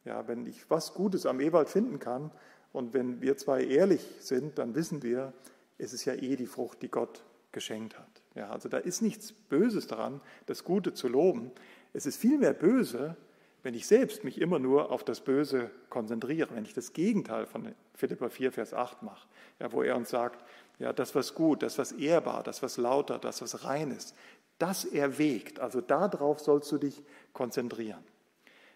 [0.03, 2.31] Ja, wenn ich was Gutes am Ewald finden kann
[2.73, 5.33] und wenn wir zwei ehrlich sind, dann wissen wir,
[5.77, 7.23] es ist ja eh die Frucht, die Gott
[7.55, 8.21] geschenkt hat.
[8.35, 11.51] Ja, also da ist nichts Böses daran, das Gute zu loben.
[11.93, 13.15] Es ist vielmehr böse,
[13.63, 17.73] wenn ich selbst mich immer nur auf das Böse konzentriere, wenn ich das Gegenteil von
[17.95, 19.27] Philippa 4, Vers 8 mache,
[19.59, 20.43] ja, wo er uns sagt,
[20.77, 24.13] ja, das, was gut, das, was ehrbar, das, was lauter, das, was rein ist,
[24.59, 25.59] das erwägt.
[25.59, 27.01] Also darauf sollst du dich
[27.33, 28.03] konzentrieren.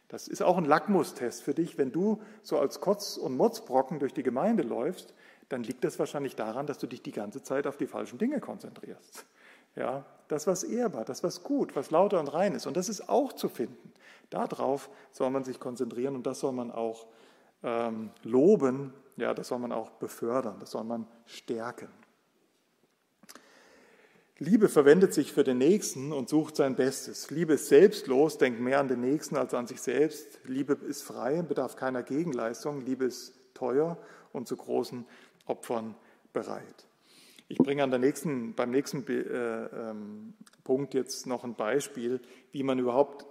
[0.08, 4.14] Das ist auch ein Lackmustest für dich, wenn du so als Kotz- und Motzbrocken durch
[4.14, 5.14] die Gemeinde läufst,
[5.50, 8.40] dann liegt das wahrscheinlich daran, dass du dich die ganze Zeit auf die falschen Dinge
[8.40, 9.26] konzentrierst.
[9.76, 12.68] Ja, das, was ehrbar, das, was gut, was lauter und rein ist.
[12.68, 13.94] Und das ist auch zu finden.
[14.30, 17.08] Darauf soll man sich konzentrieren und das soll man auch
[17.64, 21.90] ähm, loben, ja, das soll man auch befördern, das soll man stärken.
[24.42, 27.30] Liebe verwendet sich für den Nächsten und sucht sein Bestes.
[27.30, 30.40] Liebe ist selbstlos, denkt mehr an den Nächsten als an sich selbst.
[30.46, 32.86] Liebe ist frei, bedarf keiner Gegenleistung.
[32.86, 33.98] Liebe ist teuer
[34.32, 35.06] und zu großen
[35.50, 35.96] Opfern
[36.34, 36.88] bereit.
[37.48, 40.34] Ich bringe an der nächsten, beim nächsten äh, ähm,
[40.64, 42.22] Punkt jetzt noch ein Beispiel,
[42.52, 43.26] wie man überhaupt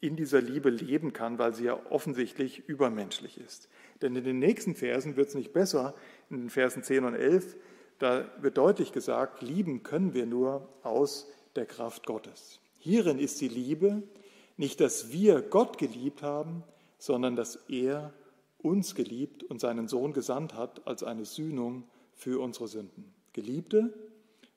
[0.00, 3.70] in dieser Liebe leben kann, weil sie ja offensichtlich übermenschlich ist.
[4.02, 5.94] Denn in den nächsten Versen wird es nicht besser,
[6.28, 7.56] in den Versen 10 und 11,
[7.98, 12.60] da wird deutlich gesagt, lieben können wir nur aus der Kraft Gottes.
[12.78, 14.02] Hierin ist die Liebe,
[14.58, 16.64] nicht dass wir Gott geliebt haben,
[16.98, 18.12] sondern dass er
[18.64, 21.84] uns geliebt und seinen Sohn gesandt hat als eine Sühnung
[22.14, 23.12] für unsere Sünden.
[23.32, 23.92] Geliebte,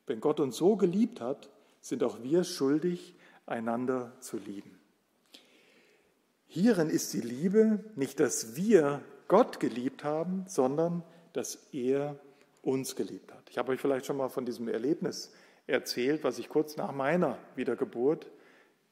[0.06, 1.50] wenn Gott uns so geliebt hat,
[1.80, 3.14] sind auch wir schuldig,
[3.46, 4.78] einander zu lieben.
[6.46, 11.02] Hierin ist die Liebe nicht, dass wir Gott geliebt haben, sondern
[11.32, 12.18] dass er
[12.62, 13.48] uns geliebt hat.
[13.50, 15.32] Ich habe euch vielleicht schon mal von diesem Erlebnis
[15.66, 18.30] erzählt, was ich kurz nach meiner Wiedergeburt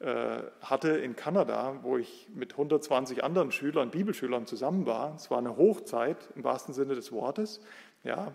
[0.01, 5.15] hatte in Kanada, wo ich mit 120 anderen Schülern, Bibelschülern zusammen war.
[5.15, 7.61] Es war eine Hochzeit im wahrsten Sinne des Wortes.
[8.05, 8.33] Ja,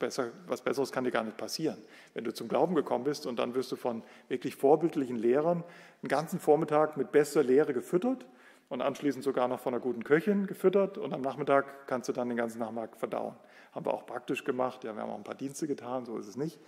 [0.00, 1.78] besser, was Besseres kann dir gar nicht passieren.
[2.14, 5.62] Wenn du zum Glauben gekommen bist und dann wirst du von wirklich vorbildlichen Lehrern
[6.02, 8.26] einen ganzen Vormittag mit bester Lehre gefüttert
[8.68, 12.28] und anschließend sogar noch von einer guten Köchin gefüttert und am Nachmittag kannst du dann
[12.28, 13.36] den ganzen Nachmittag verdauen.
[13.72, 14.82] Haben wir auch praktisch gemacht.
[14.82, 16.58] Ja, wir haben auch ein paar Dienste getan, so ist es nicht.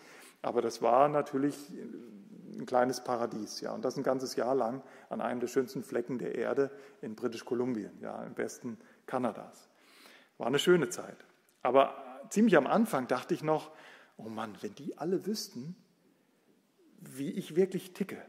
[0.42, 1.56] Aber das war natürlich
[2.58, 6.18] ein kleines Paradies, ja, und das ein ganzes Jahr lang an einem der schönsten Flecken
[6.18, 6.70] der Erde
[7.00, 9.68] in British Columbia, ja, im Westen Kanadas.
[10.38, 11.24] War eine schöne Zeit.
[11.62, 11.94] Aber
[12.28, 13.70] ziemlich am Anfang dachte ich noch,
[14.16, 15.76] oh Mann, wenn die alle wüssten,
[16.98, 18.20] wie ich wirklich ticke.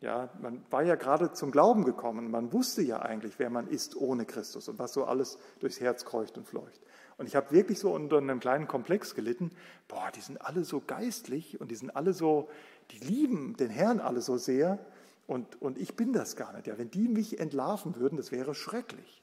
[0.00, 3.96] Ja, man war ja gerade zum Glauben gekommen, man wusste ja eigentlich, wer man ist
[3.96, 6.80] ohne Christus und was so alles durchs Herz kreucht und fleucht.
[7.16, 9.50] Und ich habe wirklich so unter einem kleinen Komplex gelitten,
[9.88, 12.50] boah, die sind alle so geistlich und die sind alle so,
[12.90, 14.78] die lieben den Herrn alle so sehr
[15.26, 16.66] und, und ich bin das gar nicht.
[16.66, 19.22] Ja, wenn die mich entlarven würden, das wäre schrecklich.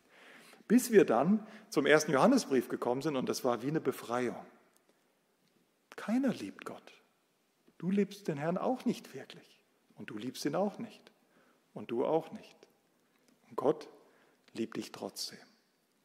[0.67, 4.43] Bis wir dann zum ersten Johannesbrief gekommen sind und das war wie eine Befreiung.
[5.95, 7.03] Keiner liebt Gott.
[7.77, 9.62] Du liebst den Herrn auch nicht wirklich
[9.95, 11.11] und du liebst ihn auch nicht
[11.73, 12.67] und du auch nicht.
[13.49, 13.89] Und Gott
[14.53, 15.39] liebt dich trotzdem.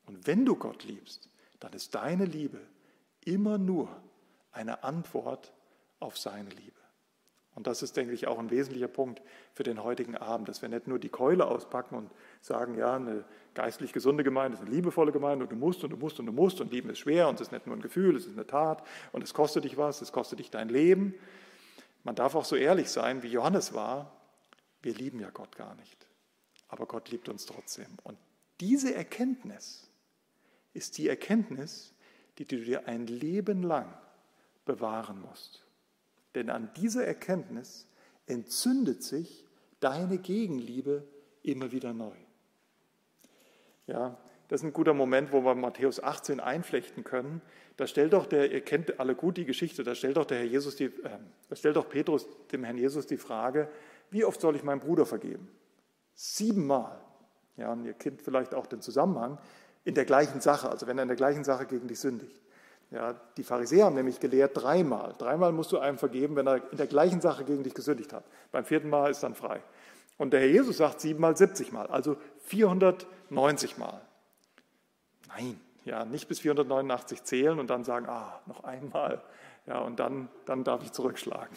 [0.06, 1.28] Und wenn du Gott liebst,
[1.60, 2.60] dann ist deine Liebe
[3.24, 3.88] immer nur
[4.52, 5.52] eine Antwort
[6.00, 6.78] auf seine Liebe.
[7.54, 9.20] Und das ist, denke ich, auch ein wesentlicher Punkt
[9.52, 12.10] für den heutigen Abend, dass wir nicht nur die Keule auspacken und
[12.40, 13.24] sagen, ja, eine
[13.54, 16.32] geistlich gesunde Gemeinde ist eine liebevolle Gemeinde und du musst und du musst und du
[16.32, 18.46] musst und lieben ist schwer und es ist nicht nur ein Gefühl, es ist eine
[18.46, 21.14] Tat und es kostet dich was, es kostet dich dein Leben.
[22.04, 24.16] Man darf auch so ehrlich sein, wie Johannes war,
[24.82, 26.06] wir lieben ja Gott gar nicht,
[26.68, 27.88] aber Gott liebt uns trotzdem.
[28.04, 28.18] Und
[28.60, 29.88] diese Erkenntnis
[30.72, 31.92] ist die Erkenntnis,
[32.38, 33.92] die du dir ein Leben lang
[34.64, 35.64] bewahren musst.
[36.34, 37.86] Denn an dieser Erkenntnis
[38.26, 39.44] entzündet sich
[39.80, 41.06] deine Gegenliebe
[41.42, 42.16] immer wieder neu.
[43.86, 44.18] Ja,
[44.48, 47.42] das ist ein guter Moment, wo wir Matthäus 18 einflechten können.
[47.76, 50.46] Da stellt doch der, ihr kennt alle gut die Geschichte, da stellt doch der Herr
[50.46, 51.18] Jesus die, äh,
[51.48, 53.68] da stellt doch Petrus dem Herrn Jesus die Frage,
[54.10, 55.48] wie oft soll ich meinem Bruder vergeben?
[56.14, 56.98] Siebenmal.
[57.56, 59.38] Ja, und ihr kennt vielleicht auch den Zusammenhang
[59.84, 62.40] in der gleichen Sache, also wenn er in der gleichen Sache gegen dich sündigt.
[62.90, 65.14] Ja, die Pharisäer haben nämlich gelehrt dreimal.
[65.18, 68.24] Dreimal musst du einem vergeben, wenn er in der gleichen Sache gegen dich gesündigt hat.
[68.50, 69.60] Beim vierten Mal ist dann frei.
[70.16, 74.00] Und der Herr Jesus sagt siebenmal, siebzigmal, also 490 Mal.
[75.28, 79.22] Nein, ja, nicht bis 489 zählen und dann sagen, ah, noch einmal,
[79.66, 81.56] ja, und dann, dann darf ich zurückschlagen.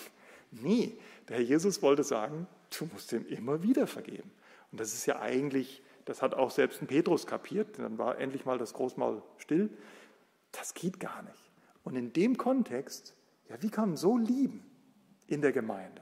[0.51, 0.97] Nee,
[1.27, 2.47] der Herr Jesus wollte sagen,
[2.77, 4.29] du musst ihm immer wieder vergeben.
[4.71, 8.45] Und das ist ja eigentlich, das hat auch selbst ein Petrus kapiert, dann war endlich
[8.45, 9.69] mal das Großmaul still.
[10.51, 11.51] Das geht gar nicht.
[11.83, 13.15] Und in dem Kontext,
[13.49, 14.63] ja, wie kann man so lieben
[15.27, 16.01] in der Gemeinde?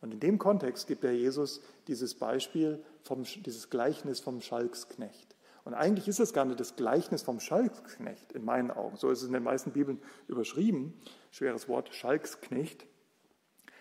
[0.00, 5.36] Und in dem Kontext gibt der Jesus dieses Beispiel, vom, dieses Gleichnis vom Schalksknecht.
[5.70, 8.96] Und eigentlich ist es gar nicht das Gleichnis vom Schalksknecht in meinen Augen.
[8.96, 11.00] So ist es in den meisten Bibeln überschrieben,
[11.30, 12.86] schweres Wort, Schalksknecht.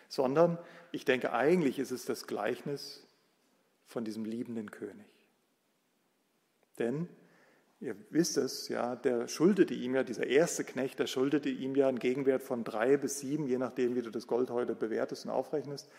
[0.08, 0.60] Sondern
[0.92, 3.08] ich denke, eigentlich ist es das Gleichnis
[3.88, 5.08] von diesem liebenden König.
[6.78, 7.10] Denn
[7.80, 11.88] Ihr wisst es, ja, der schuldete ihm ja, dieser erste Knecht, der schuldete ihm ja
[11.88, 15.32] einen Gegenwert von drei bis sieben, je nachdem, wie du das Gold heute bewertest und
[15.32, 15.90] aufrechnest,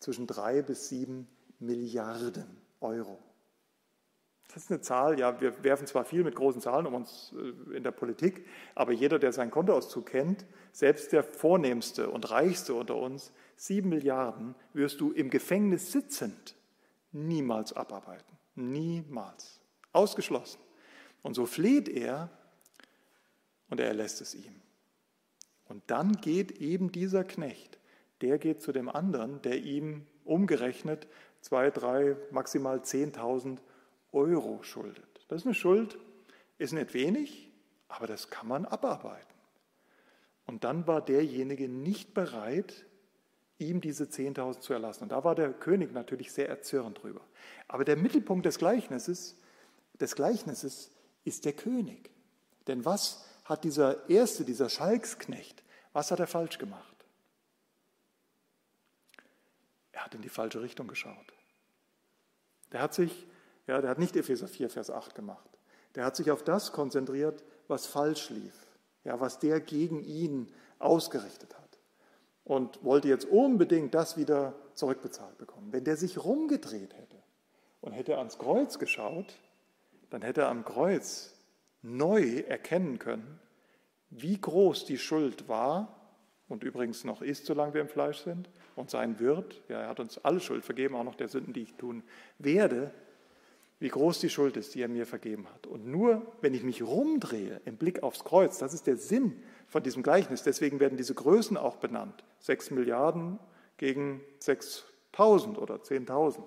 [0.00, 1.28] zwischen drei bis sieben
[1.60, 2.46] Milliarden
[2.80, 3.20] Euro.
[4.48, 7.76] Das ist eine Zahl, ja, wir werfen zwar viel mit großen Zahlen um uns äh,
[7.76, 12.96] in der Politik, aber jeder, der seinen Kontoauszug kennt, selbst der vornehmste und reichste unter
[12.96, 16.56] uns, sieben Milliarden wirst du im Gefängnis sitzend
[17.12, 18.38] niemals abarbeiten.
[18.54, 19.60] Niemals.
[19.92, 20.60] Ausgeschlossen.
[21.22, 22.30] Und so fleht er
[23.68, 24.62] und er lässt es ihm.
[25.66, 27.78] Und dann geht eben dieser Knecht,
[28.22, 31.06] der geht zu dem anderen, der ihm umgerechnet
[31.40, 33.58] zwei, drei, maximal 10.000
[34.12, 35.04] Euro schuldet.
[35.28, 35.98] Das ist eine Schuld,
[36.58, 37.50] ist nicht wenig,
[37.88, 39.26] aber das kann man abarbeiten.
[40.46, 42.86] Und dann war derjenige nicht bereit,
[43.58, 45.04] ihm diese 10.000 zu erlassen.
[45.04, 47.20] Und da war der König natürlich sehr erzürnt drüber.
[47.66, 49.36] Aber der Mittelpunkt des Gleichnisses,
[50.00, 50.90] des Gleichnisses
[51.24, 52.10] ist der König.
[52.66, 56.94] Denn was hat dieser erste, dieser Schalksknecht, was hat er falsch gemacht?
[59.92, 61.32] Er hat in die falsche Richtung geschaut.
[62.72, 63.26] Der hat sich,
[63.68, 65.48] ja, der hat nicht Epheser 4, Vers 8 gemacht.
[65.94, 68.54] Der hat sich auf das konzentriert, was falsch lief,
[69.04, 71.68] ja, was der gegen ihn ausgerichtet hat.
[72.44, 75.70] und wollte jetzt unbedingt das wieder zurückbezahlt bekommen.
[75.70, 77.16] Wenn der sich rumgedreht hätte
[77.82, 79.34] und hätte ans Kreuz geschaut,
[80.08, 81.34] dann hätte er am Kreuz
[81.82, 83.38] neu erkennen können,
[84.08, 85.94] wie groß die Schuld war
[86.48, 89.60] und übrigens noch ist, solange wir im Fleisch sind und sein wird.
[89.68, 92.02] Ja, er hat uns alle Schuld vergeben, auch noch der Sünden, die ich tun
[92.38, 92.92] werde.
[93.80, 95.66] Wie groß die Schuld ist, die er mir vergeben hat.
[95.66, 99.82] Und nur wenn ich mich rumdrehe im Blick aufs Kreuz, das ist der Sinn von
[99.82, 100.42] diesem Gleichnis.
[100.42, 102.24] Deswegen werden diese Größen auch benannt.
[102.40, 103.38] Sechs Milliarden
[103.76, 106.42] gegen 6000 oder 10.000.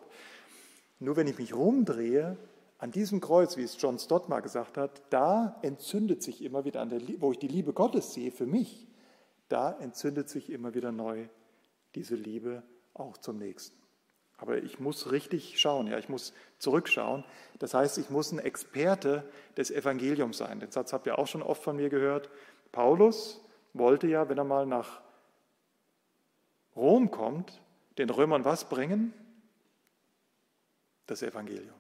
[1.00, 2.38] Nur wenn ich mich rumdrehe,
[2.82, 6.82] an diesem Kreuz, wie es John Stott mal gesagt hat, da entzündet sich immer wieder,
[6.82, 8.88] an der, wo ich die Liebe Gottes sehe für mich,
[9.50, 11.28] da entzündet sich immer wieder neu
[11.94, 12.64] diese Liebe
[12.94, 13.81] auch zum Nächsten.
[14.42, 17.24] Aber ich muss richtig schauen, ja, ich muss zurückschauen.
[17.60, 19.24] Das heißt, ich muss ein Experte
[19.56, 20.60] des Evangeliums sein.
[20.60, 22.32] Den Satz habt ihr auch schon oft von mir gehört.
[22.72, 23.39] Paulus
[23.74, 25.00] wollte ja, wenn er mal nach
[26.76, 27.62] Rom kommt,
[28.00, 29.14] den Römern was bringen?
[31.06, 31.76] Das Evangelium.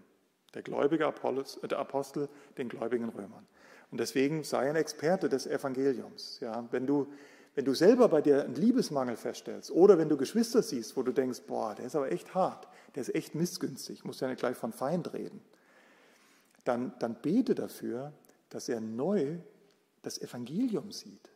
[0.53, 3.47] Der gläubige äh, Apostel den gläubigen Römern.
[3.89, 6.39] Und deswegen sei ein Experte des Evangeliums.
[6.41, 7.11] Ja, wenn, du,
[7.55, 11.11] wenn du selber bei dir einen Liebesmangel feststellst oder wenn du Geschwister siehst, wo du
[11.11, 14.55] denkst, boah, der ist aber echt hart, der ist echt missgünstig, muss ja nicht gleich
[14.55, 15.41] von Feind reden,
[16.63, 18.13] dann, dann bete dafür,
[18.49, 19.37] dass er neu
[20.01, 21.29] das Evangelium sieht,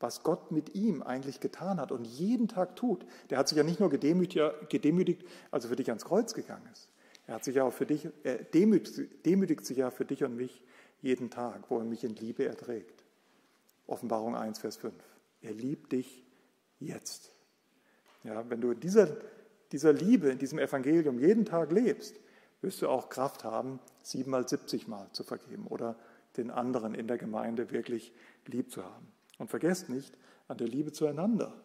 [0.00, 3.06] was Gott mit ihm eigentlich getan hat und jeden Tag tut.
[3.30, 6.68] Der hat sich ja nicht nur gedemütigt, gedemütigt als er für dich ans Kreuz gegangen
[6.72, 6.88] ist.
[7.26, 10.36] Er hat sich ja auch für dich, er demütigt, demütigt sich ja für dich und
[10.36, 10.62] mich
[11.00, 13.04] jeden Tag, wo er mich in Liebe erträgt.
[13.86, 14.94] Offenbarung 1, Vers 5.
[15.42, 16.24] Er liebt dich
[16.78, 17.30] jetzt.
[18.24, 19.08] Ja, wenn du in dieser,
[19.72, 22.14] dieser Liebe, in diesem Evangelium jeden Tag lebst,
[22.60, 25.96] wirst du auch Kraft haben, siebenmal, siebzigmal zu vergeben oder
[26.36, 28.12] den anderen in der Gemeinde wirklich
[28.46, 29.08] lieb zu haben.
[29.38, 30.16] Und vergesst nicht,
[30.48, 31.60] an der Liebe zueinander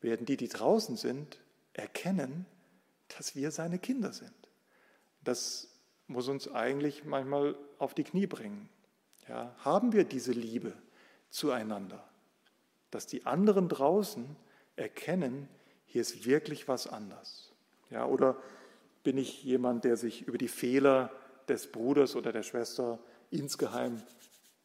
[0.00, 1.40] werden die, die draußen sind,
[1.72, 2.46] erkennen,
[3.16, 4.32] dass wir seine Kinder sind.
[5.22, 5.68] Das
[6.06, 8.68] muss uns eigentlich manchmal auf die Knie bringen.
[9.28, 10.74] Ja, haben wir diese Liebe
[11.30, 12.06] zueinander,
[12.94, 14.24] dass die anderen draußen
[14.76, 15.48] erkennen,
[15.84, 17.50] hier ist wirklich was anders.
[17.90, 18.36] Ja, oder
[19.02, 21.10] bin ich jemand, der sich über die Fehler
[21.48, 23.00] des Bruders oder der Schwester
[23.32, 24.00] insgeheim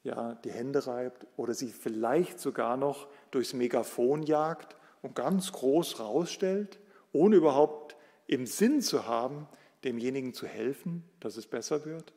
[0.03, 5.99] ja, die Hände reibt oder sie vielleicht sogar noch durchs Megafon jagt und ganz groß
[5.99, 6.77] rausstellt,
[7.11, 7.95] ohne überhaupt
[8.27, 9.47] im Sinn zu haben,
[9.83, 12.13] demjenigen zu helfen, dass es besser wird,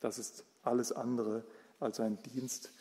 [0.00, 1.44] das ist alles andere
[1.80, 2.72] als ein Dienst,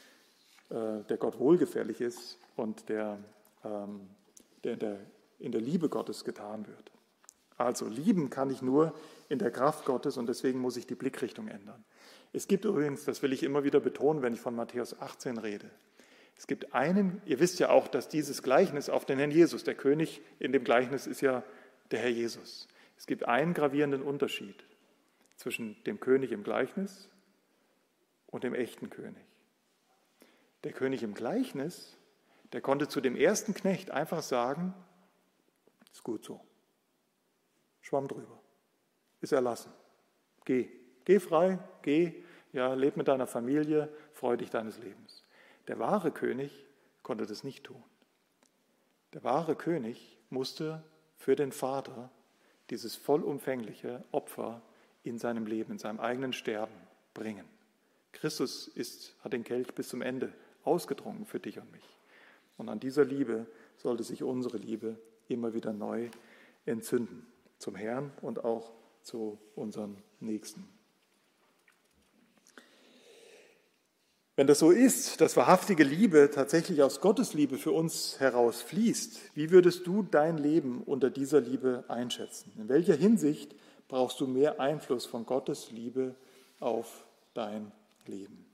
[0.70, 3.18] äh, der Gott wohlgefällig ist und der,
[3.64, 4.10] ähm,
[4.64, 5.00] der, der
[5.40, 6.92] in der Liebe Gottes getan wird.
[7.58, 8.94] Also lieben kann ich nur
[9.28, 11.84] in der Kraft Gottes und deswegen muss ich die Blickrichtung ändern.
[12.32, 15.70] Es gibt übrigens, das will ich immer wieder betonen, wenn ich von Matthäus 18 rede,
[16.40, 19.76] es gibt einen, ihr wisst ja auch, dass dieses Gleichnis auf den Herrn Jesus, der
[19.76, 21.44] König in dem Gleichnis ist ja
[21.92, 22.70] der Herr Jesus.
[22.98, 24.56] Es gibt einen gravierenden Unterschied
[25.36, 27.10] zwischen dem König im Gleichnis
[28.28, 29.22] und dem echten König.
[30.64, 31.98] Der König im Gleichnis,
[32.54, 34.74] der konnte zu dem ersten Knecht einfach sagen,
[35.92, 36.42] ist gut so.
[37.82, 38.40] Schwamm drüber.
[39.22, 39.72] Ist erlassen.
[40.46, 40.70] Geh.
[41.06, 42.24] Geh frei, geh,
[42.54, 45.24] ja, leb mit deiner Familie, freu dich deines Lebens.
[45.68, 46.68] Der wahre König
[47.04, 47.84] konnte das nicht tun.
[49.14, 50.84] Der wahre König musste
[51.18, 52.12] für den Vater
[52.70, 54.62] dieses vollumfängliche Opfer
[55.04, 56.76] in seinem Leben, in seinem eigenen Sterben
[57.14, 57.46] bringen.
[58.12, 60.34] Christus ist, hat den Kelch bis zum Ende
[60.64, 61.99] ausgedrungen für dich und mich.
[62.60, 63.48] Und an dieser Liebe
[63.78, 65.00] sollte sich unsere Liebe
[65.30, 66.10] immer wieder neu
[66.66, 67.26] entzünden,
[67.58, 70.68] zum Herrn und auch zu unseren Nächsten.
[74.36, 79.52] Wenn das so ist, dass wahrhaftige Liebe tatsächlich aus Gottes Liebe für uns herausfließt, wie
[79.52, 82.52] würdest du dein Leben unter dieser Liebe einschätzen?
[82.58, 83.56] In welcher Hinsicht
[83.88, 86.16] brauchst du mehr Einfluss von Gottes Liebe
[86.60, 87.72] auf dein
[88.06, 88.49] Leben?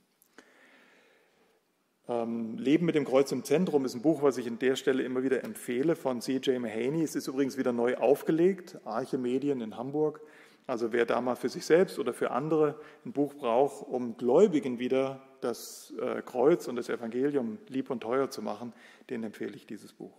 [2.08, 5.02] Ähm, Leben mit dem Kreuz im Zentrum ist ein Buch, was ich an der Stelle
[5.02, 6.60] immer wieder empfehle, von C.J.
[6.60, 7.02] Mahaney.
[7.02, 10.20] Es ist übrigens wieder neu aufgelegt, Arche Medien in Hamburg.
[10.68, 14.78] Also wer da mal für sich selbst oder für andere ein Buch braucht, um Gläubigen
[14.78, 18.72] wieder das äh, Kreuz und das Evangelium lieb und teuer zu machen,
[19.10, 20.16] den empfehle ich dieses Buch.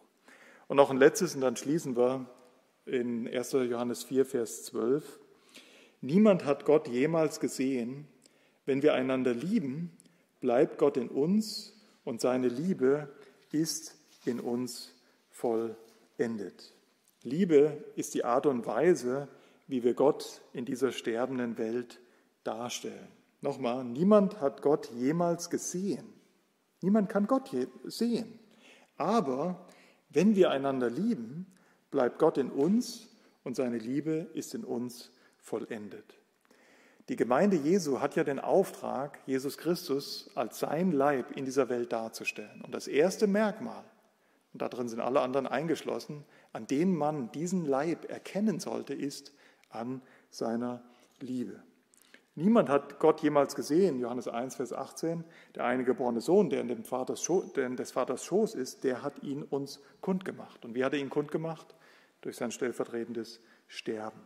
[0.67, 2.25] Und noch ein letztes, und dann schließen wir
[2.85, 3.53] in 1.
[3.53, 5.19] Johannes 4, Vers 12.
[6.01, 8.07] Niemand hat Gott jemals gesehen.
[8.65, 9.97] Wenn wir einander lieben,
[10.41, 11.76] bleibt Gott in uns
[12.08, 13.10] und seine Liebe
[13.51, 13.93] ist
[14.24, 14.95] in uns
[15.30, 16.74] vollendet.
[17.22, 19.28] Liebe ist die Art und Weise,
[19.68, 21.99] wie wir Gott in dieser sterbenden Welt
[22.45, 23.10] darstellen.
[23.41, 26.08] Nochmal, niemand hat Gott jemals gesehen.
[26.82, 27.51] Niemand kann Gott
[27.84, 28.39] sehen.
[28.95, 29.68] Aber
[30.10, 31.45] Wenn wir einander lieben,
[31.91, 33.10] bleibt Gott in uns
[33.43, 36.18] und seine Liebe ist in uns vollendet.
[37.10, 41.93] Die Gemeinde Jesu hat ja den Auftrag, Jesus Christus als sein Leib in dieser Welt
[41.93, 42.62] darzustellen.
[42.62, 43.84] Und das erste Merkmal,
[44.51, 49.32] und darin sind alle anderen eingeschlossen, an dem man diesen Leib erkennen sollte, ist
[49.70, 50.01] an
[50.32, 50.84] seiner
[51.20, 51.64] Liebe.
[52.36, 55.24] Niemand hat Gott jemals gesehen, Johannes 1, Vers 18.
[55.55, 59.01] Der eingeborene Sohn, der in, dem Vaters Schoß, der in des Vaters Schoß ist, der
[59.01, 60.64] hat ihn uns kundgemacht.
[60.64, 61.74] Und wie hat er ihn kundgemacht?
[62.22, 64.20] Durch sein stellvertretendes Sterben.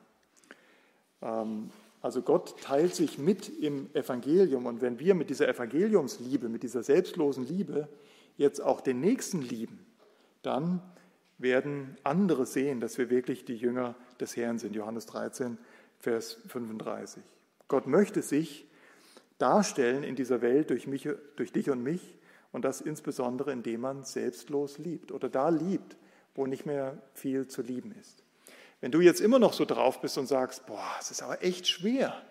[1.22, 1.72] Ähm,
[2.02, 4.66] also Gott teilt sich mit im Evangelium.
[4.66, 7.88] Und wenn wir mit dieser Evangeliumsliebe, mit dieser selbstlosen Liebe
[8.38, 9.86] jetzt auch den Nächsten lieben,
[10.42, 10.82] dann
[11.38, 14.76] werden andere sehen, dass wir wirklich die Jünger des Herrn sind.
[14.76, 15.58] Johannes 13,
[16.00, 17.24] Vers 35.
[17.68, 18.68] Gott möchte sich
[19.38, 22.16] darstellen in dieser Welt durch, mich, durch dich und mich
[22.52, 25.98] und das insbesondere, indem man selbstlos liebt oder da liebt,
[26.36, 28.21] wo nicht mehr viel zu lieben ist.
[28.82, 31.68] Wenn du jetzt immer noch so drauf bist und sagst, boah, es ist aber echt
[31.68, 32.22] schwer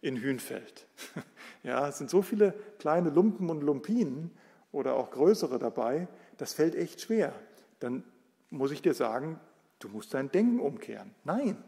[0.00, 0.86] in Hünfeld.
[1.64, 4.30] Ja, es sind so viele kleine Lumpen und Lumpinen
[4.70, 6.06] oder auch größere dabei,
[6.36, 7.34] das fällt echt schwer.
[7.80, 8.04] Dann
[8.48, 9.40] muss ich dir sagen,
[9.80, 11.14] du musst dein Denken umkehren.
[11.24, 11.62] Nein,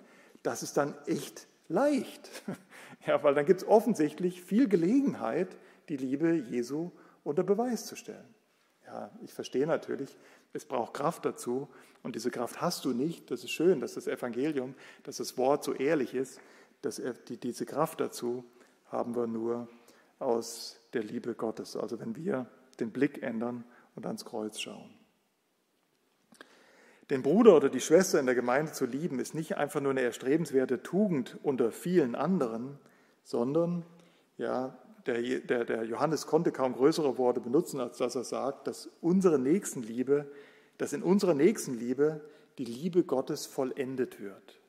[0.44, 2.30] das ist dann echt leicht.
[3.06, 5.56] Ja, weil dann gibt es offensichtlich viel Gelegenheit,
[5.88, 6.90] die Liebe Jesu
[7.24, 8.34] unter Beweis zu stellen.
[8.84, 10.18] Ja, ich verstehe natürlich,
[10.52, 11.68] es braucht Kraft dazu
[12.02, 13.30] und diese Kraft hast du nicht.
[13.30, 14.74] Das ist schön, dass das Evangelium,
[15.04, 16.40] dass das Wort so ehrlich ist,
[16.82, 18.44] dass die, diese Kraft dazu
[18.86, 19.68] haben wir nur
[20.18, 21.76] aus der Liebe Gottes.
[21.76, 22.46] Also wenn wir
[22.80, 24.90] den Blick ändern und ans Kreuz schauen.
[27.10, 30.02] Den Bruder oder die Schwester in der Gemeinde zu lieben, ist nicht einfach nur eine
[30.02, 32.78] erstrebenswerte Tugend unter vielen anderen,
[33.24, 33.84] sondern
[34.36, 38.90] ja, der, der, der Johannes konnte kaum größere Worte benutzen, als dass er sagt, dass
[39.00, 40.30] unsere Nächstenliebe,
[40.78, 42.20] dass in unserer Nächstenliebe
[42.58, 44.60] die Liebe Gottes vollendet wird.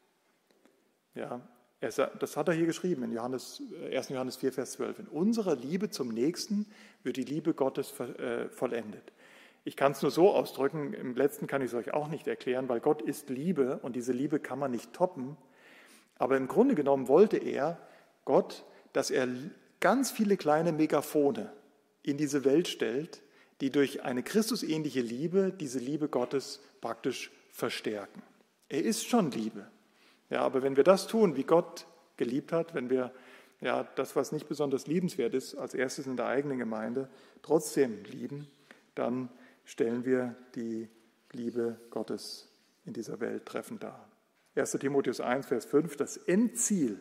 [1.15, 1.41] Ja,
[1.81, 3.61] er, das hat er hier geschrieben in Johannes,
[3.91, 4.09] 1.
[4.09, 4.99] Äh, Johannes 4, Vers 12.
[4.99, 6.67] In unserer Liebe zum Nächsten
[7.03, 9.11] wird die Liebe Gottes äh, vollendet.
[9.63, 12.69] Ich kann es nur so ausdrücken, im letzten kann ich es euch auch nicht erklären,
[12.69, 15.37] weil Gott ist Liebe und diese Liebe kann man nicht toppen.
[16.17, 17.79] Aber im Grunde genommen wollte er,
[18.25, 18.63] Gott,
[18.93, 19.27] dass er
[19.81, 21.49] ganz viele kleine Megaphone
[22.03, 23.21] in diese Welt stellt,
[23.59, 28.23] die durch eine Christusähnliche Liebe diese Liebe Gottes praktisch verstärken.
[28.69, 29.67] Er ist schon Liebe.
[30.29, 33.11] Ja, aber wenn wir das tun, wie Gott geliebt hat, wenn wir
[33.59, 37.09] ja, das, was nicht besonders liebenswert ist, als erstes in der eigenen Gemeinde,
[37.43, 38.47] trotzdem lieben,
[38.95, 39.29] dann
[39.65, 40.89] stellen wir die
[41.31, 42.49] Liebe Gottes
[42.85, 44.09] in dieser Welt treffend dar.
[44.55, 44.71] 1.
[44.71, 46.99] Timotheus 1, Vers 5, das Endziel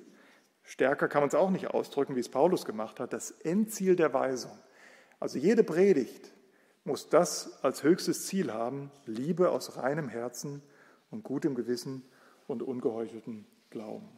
[0.71, 3.13] Stärker kann man es auch nicht ausdrücken, wie es Paulus gemacht hat.
[3.13, 4.57] Das Endziel der Weisung.
[5.19, 6.33] Also jede Predigt
[6.85, 10.63] muss das als höchstes Ziel haben, Liebe aus reinem Herzen
[11.11, 12.05] und gutem Gewissen
[12.47, 14.09] und ungeheucheltem Glauben.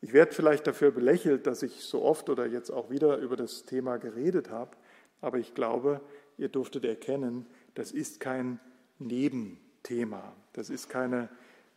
[0.00, 3.66] Ich werde vielleicht dafür belächelt, dass ich so oft oder jetzt auch wieder über das
[3.66, 4.78] Thema geredet habe,
[5.20, 6.00] aber ich glaube,
[6.38, 8.60] ihr durftet erkennen, das ist kein
[8.98, 11.28] Nebenthema, das ist keine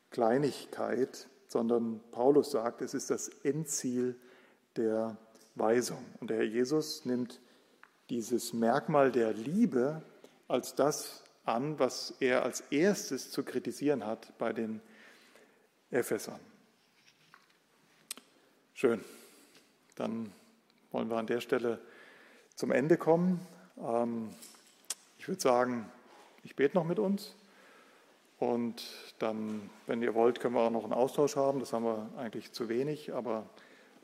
[0.09, 4.15] Kleinigkeit, sondern Paulus sagt, es ist das Endziel
[4.77, 5.17] der
[5.55, 6.05] Weisung.
[6.19, 7.41] Und der Herr Jesus nimmt
[8.09, 10.03] dieses Merkmal der Liebe
[10.47, 14.79] als das an, was er als erstes zu kritisieren hat bei den
[15.89, 16.39] Ephesern.
[18.75, 19.03] Schön.
[19.95, 20.31] Dann
[20.91, 21.79] wollen wir an der Stelle
[22.55, 23.45] zum Ende kommen.
[23.79, 24.29] Ähm,
[25.17, 25.91] ich würde sagen,
[26.43, 27.35] ich bete noch mit uns.
[28.39, 28.81] Und
[29.19, 31.59] dann, wenn ihr wollt, können wir auch noch einen Austausch haben.
[31.59, 33.49] Das haben wir eigentlich zu wenig, aber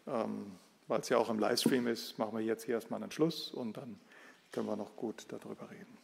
[0.08, 0.52] ähm,
[0.88, 3.78] weil es ja auch im Livestream ist, machen wir jetzt hier erstmal einen Schluss und
[3.78, 3.98] dann
[4.52, 5.98] können wir noch gut darüber reden.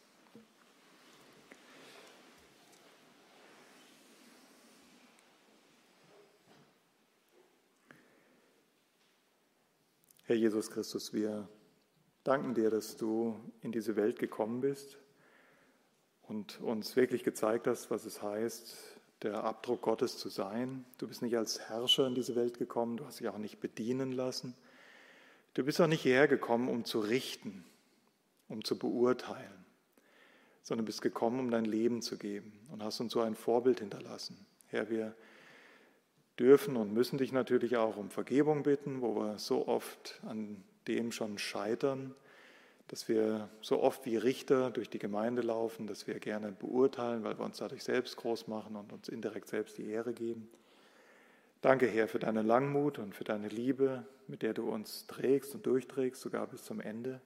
[10.24, 11.50] Herr Jesus Christus, wir
[12.24, 14.98] danken dir, dass du in diese Welt gekommen bist
[16.32, 18.78] und uns wirklich gezeigt hast, was es heißt,
[19.22, 20.86] der Abdruck Gottes zu sein.
[20.98, 24.14] Du bist nicht als Herrscher in diese Welt gekommen, du hast dich auch nicht bedienen
[24.14, 24.56] lassen.
[25.56, 27.66] Du bist auch nicht hierher gekommen, um zu richten,
[28.48, 29.66] um zu beurteilen,
[30.64, 34.46] sondern bist gekommen, um dein Leben zu geben und hast uns so ein Vorbild hinterlassen.
[34.68, 35.14] Herr, wir
[36.40, 41.12] dürfen und müssen dich natürlich auch um Vergebung bitten, wo wir so oft an dem
[41.12, 42.16] schon scheitern
[42.88, 47.38] dass wir so oft wie Richter durch die Gemeinde laufen, dass wir gerne beurteilen, weil
[47.38, 50.50] wir uns dadurch selbst groß machen und uns indirekt selbst die Ehre geben.
[51.62, 55.66] Danke, Herr, für deine Langmut und für deine Liebe, mit der du uns trägst und
[55.66, 57.22] durchträgst, sogar bis zum Ende.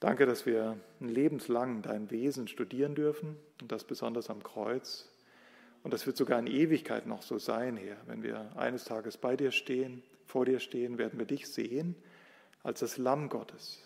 [0.00, 5.10] Danke, dass wir lebenslang dein Wesen studieren dürfen und das besonders am Kreuz.
[5.82, 7.98] Und das wird sogar in Ewigkeit noch so sein, Herr.
[8.06, 11.94] Wenn wir eines Tages bei dir stehen, vor dir stehen, werden wir dich sehen
[12.62, 13.82] als das Lamm Gottes,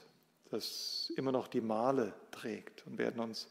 [0.51, 3.49] das immer noch die Male trägt und werden uns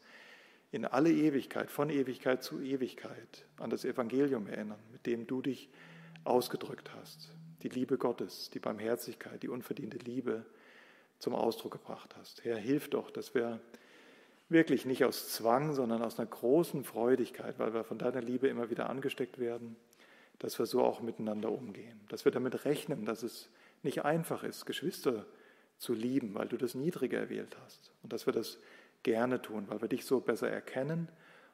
[0.71, 5.69] in alle Ewigkeit, von Ewigkeit zu Ewigkeit an das Evangelium erinnern, mit dem du dich
[6.23, 7.31] ausgedrückt hast.
[7.63, 10.45] Die Liebe Gottes, die Barmherzigkeit, die unverdiente Liebe
[11.19, 12.43] zum Ausdruck gebracht hast.
[12.43, 13.59] Herr, hilf doch, dass wir
[14.49, 18.69] wirklich nicht aus Zwang, sondern aus einer großen Freudigkeit, weil wir von deiner Liebe immer
[18.69, 19.75] wieder angesteckt werden,
[20.39, 21.99] dass wir so auch miteinander umgehen.
[22.09, 23.49] Dass wir damit rechnen, dass es
[23.83, 25.25] nicht einfach ist, Geschwister
[25.77, 27.91] zu lieben, weil du das Niedrige erwählt hast.
[28.03, 28.59] Und dass wir das
[29.03, 31.09] gerne tun, weil wir dich so besser erkennen,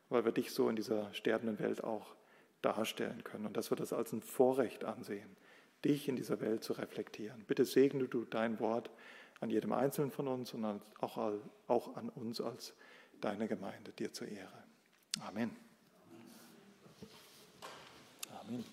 [0.10, 2.16] weil wir dich so in dieser sterbenden Welt auch
[2.62, 3.46] darstellen können.
[3.46, 5.36] Und dass wir das als ein Vorrecht ansehen,
[5.84, 7.44] dich in dieser Welt zu reflektieren.
[7.46, 8.90] Bitte segne du dein Wort
[9.42, 12.74] an jedem Einzelnen von uns und auch, an uns als
[13.20, 14.64] deine Gemeinde, dir zur Ehre.
[15.20, 15.52] Amen.
[18.42, 18.64] Amen.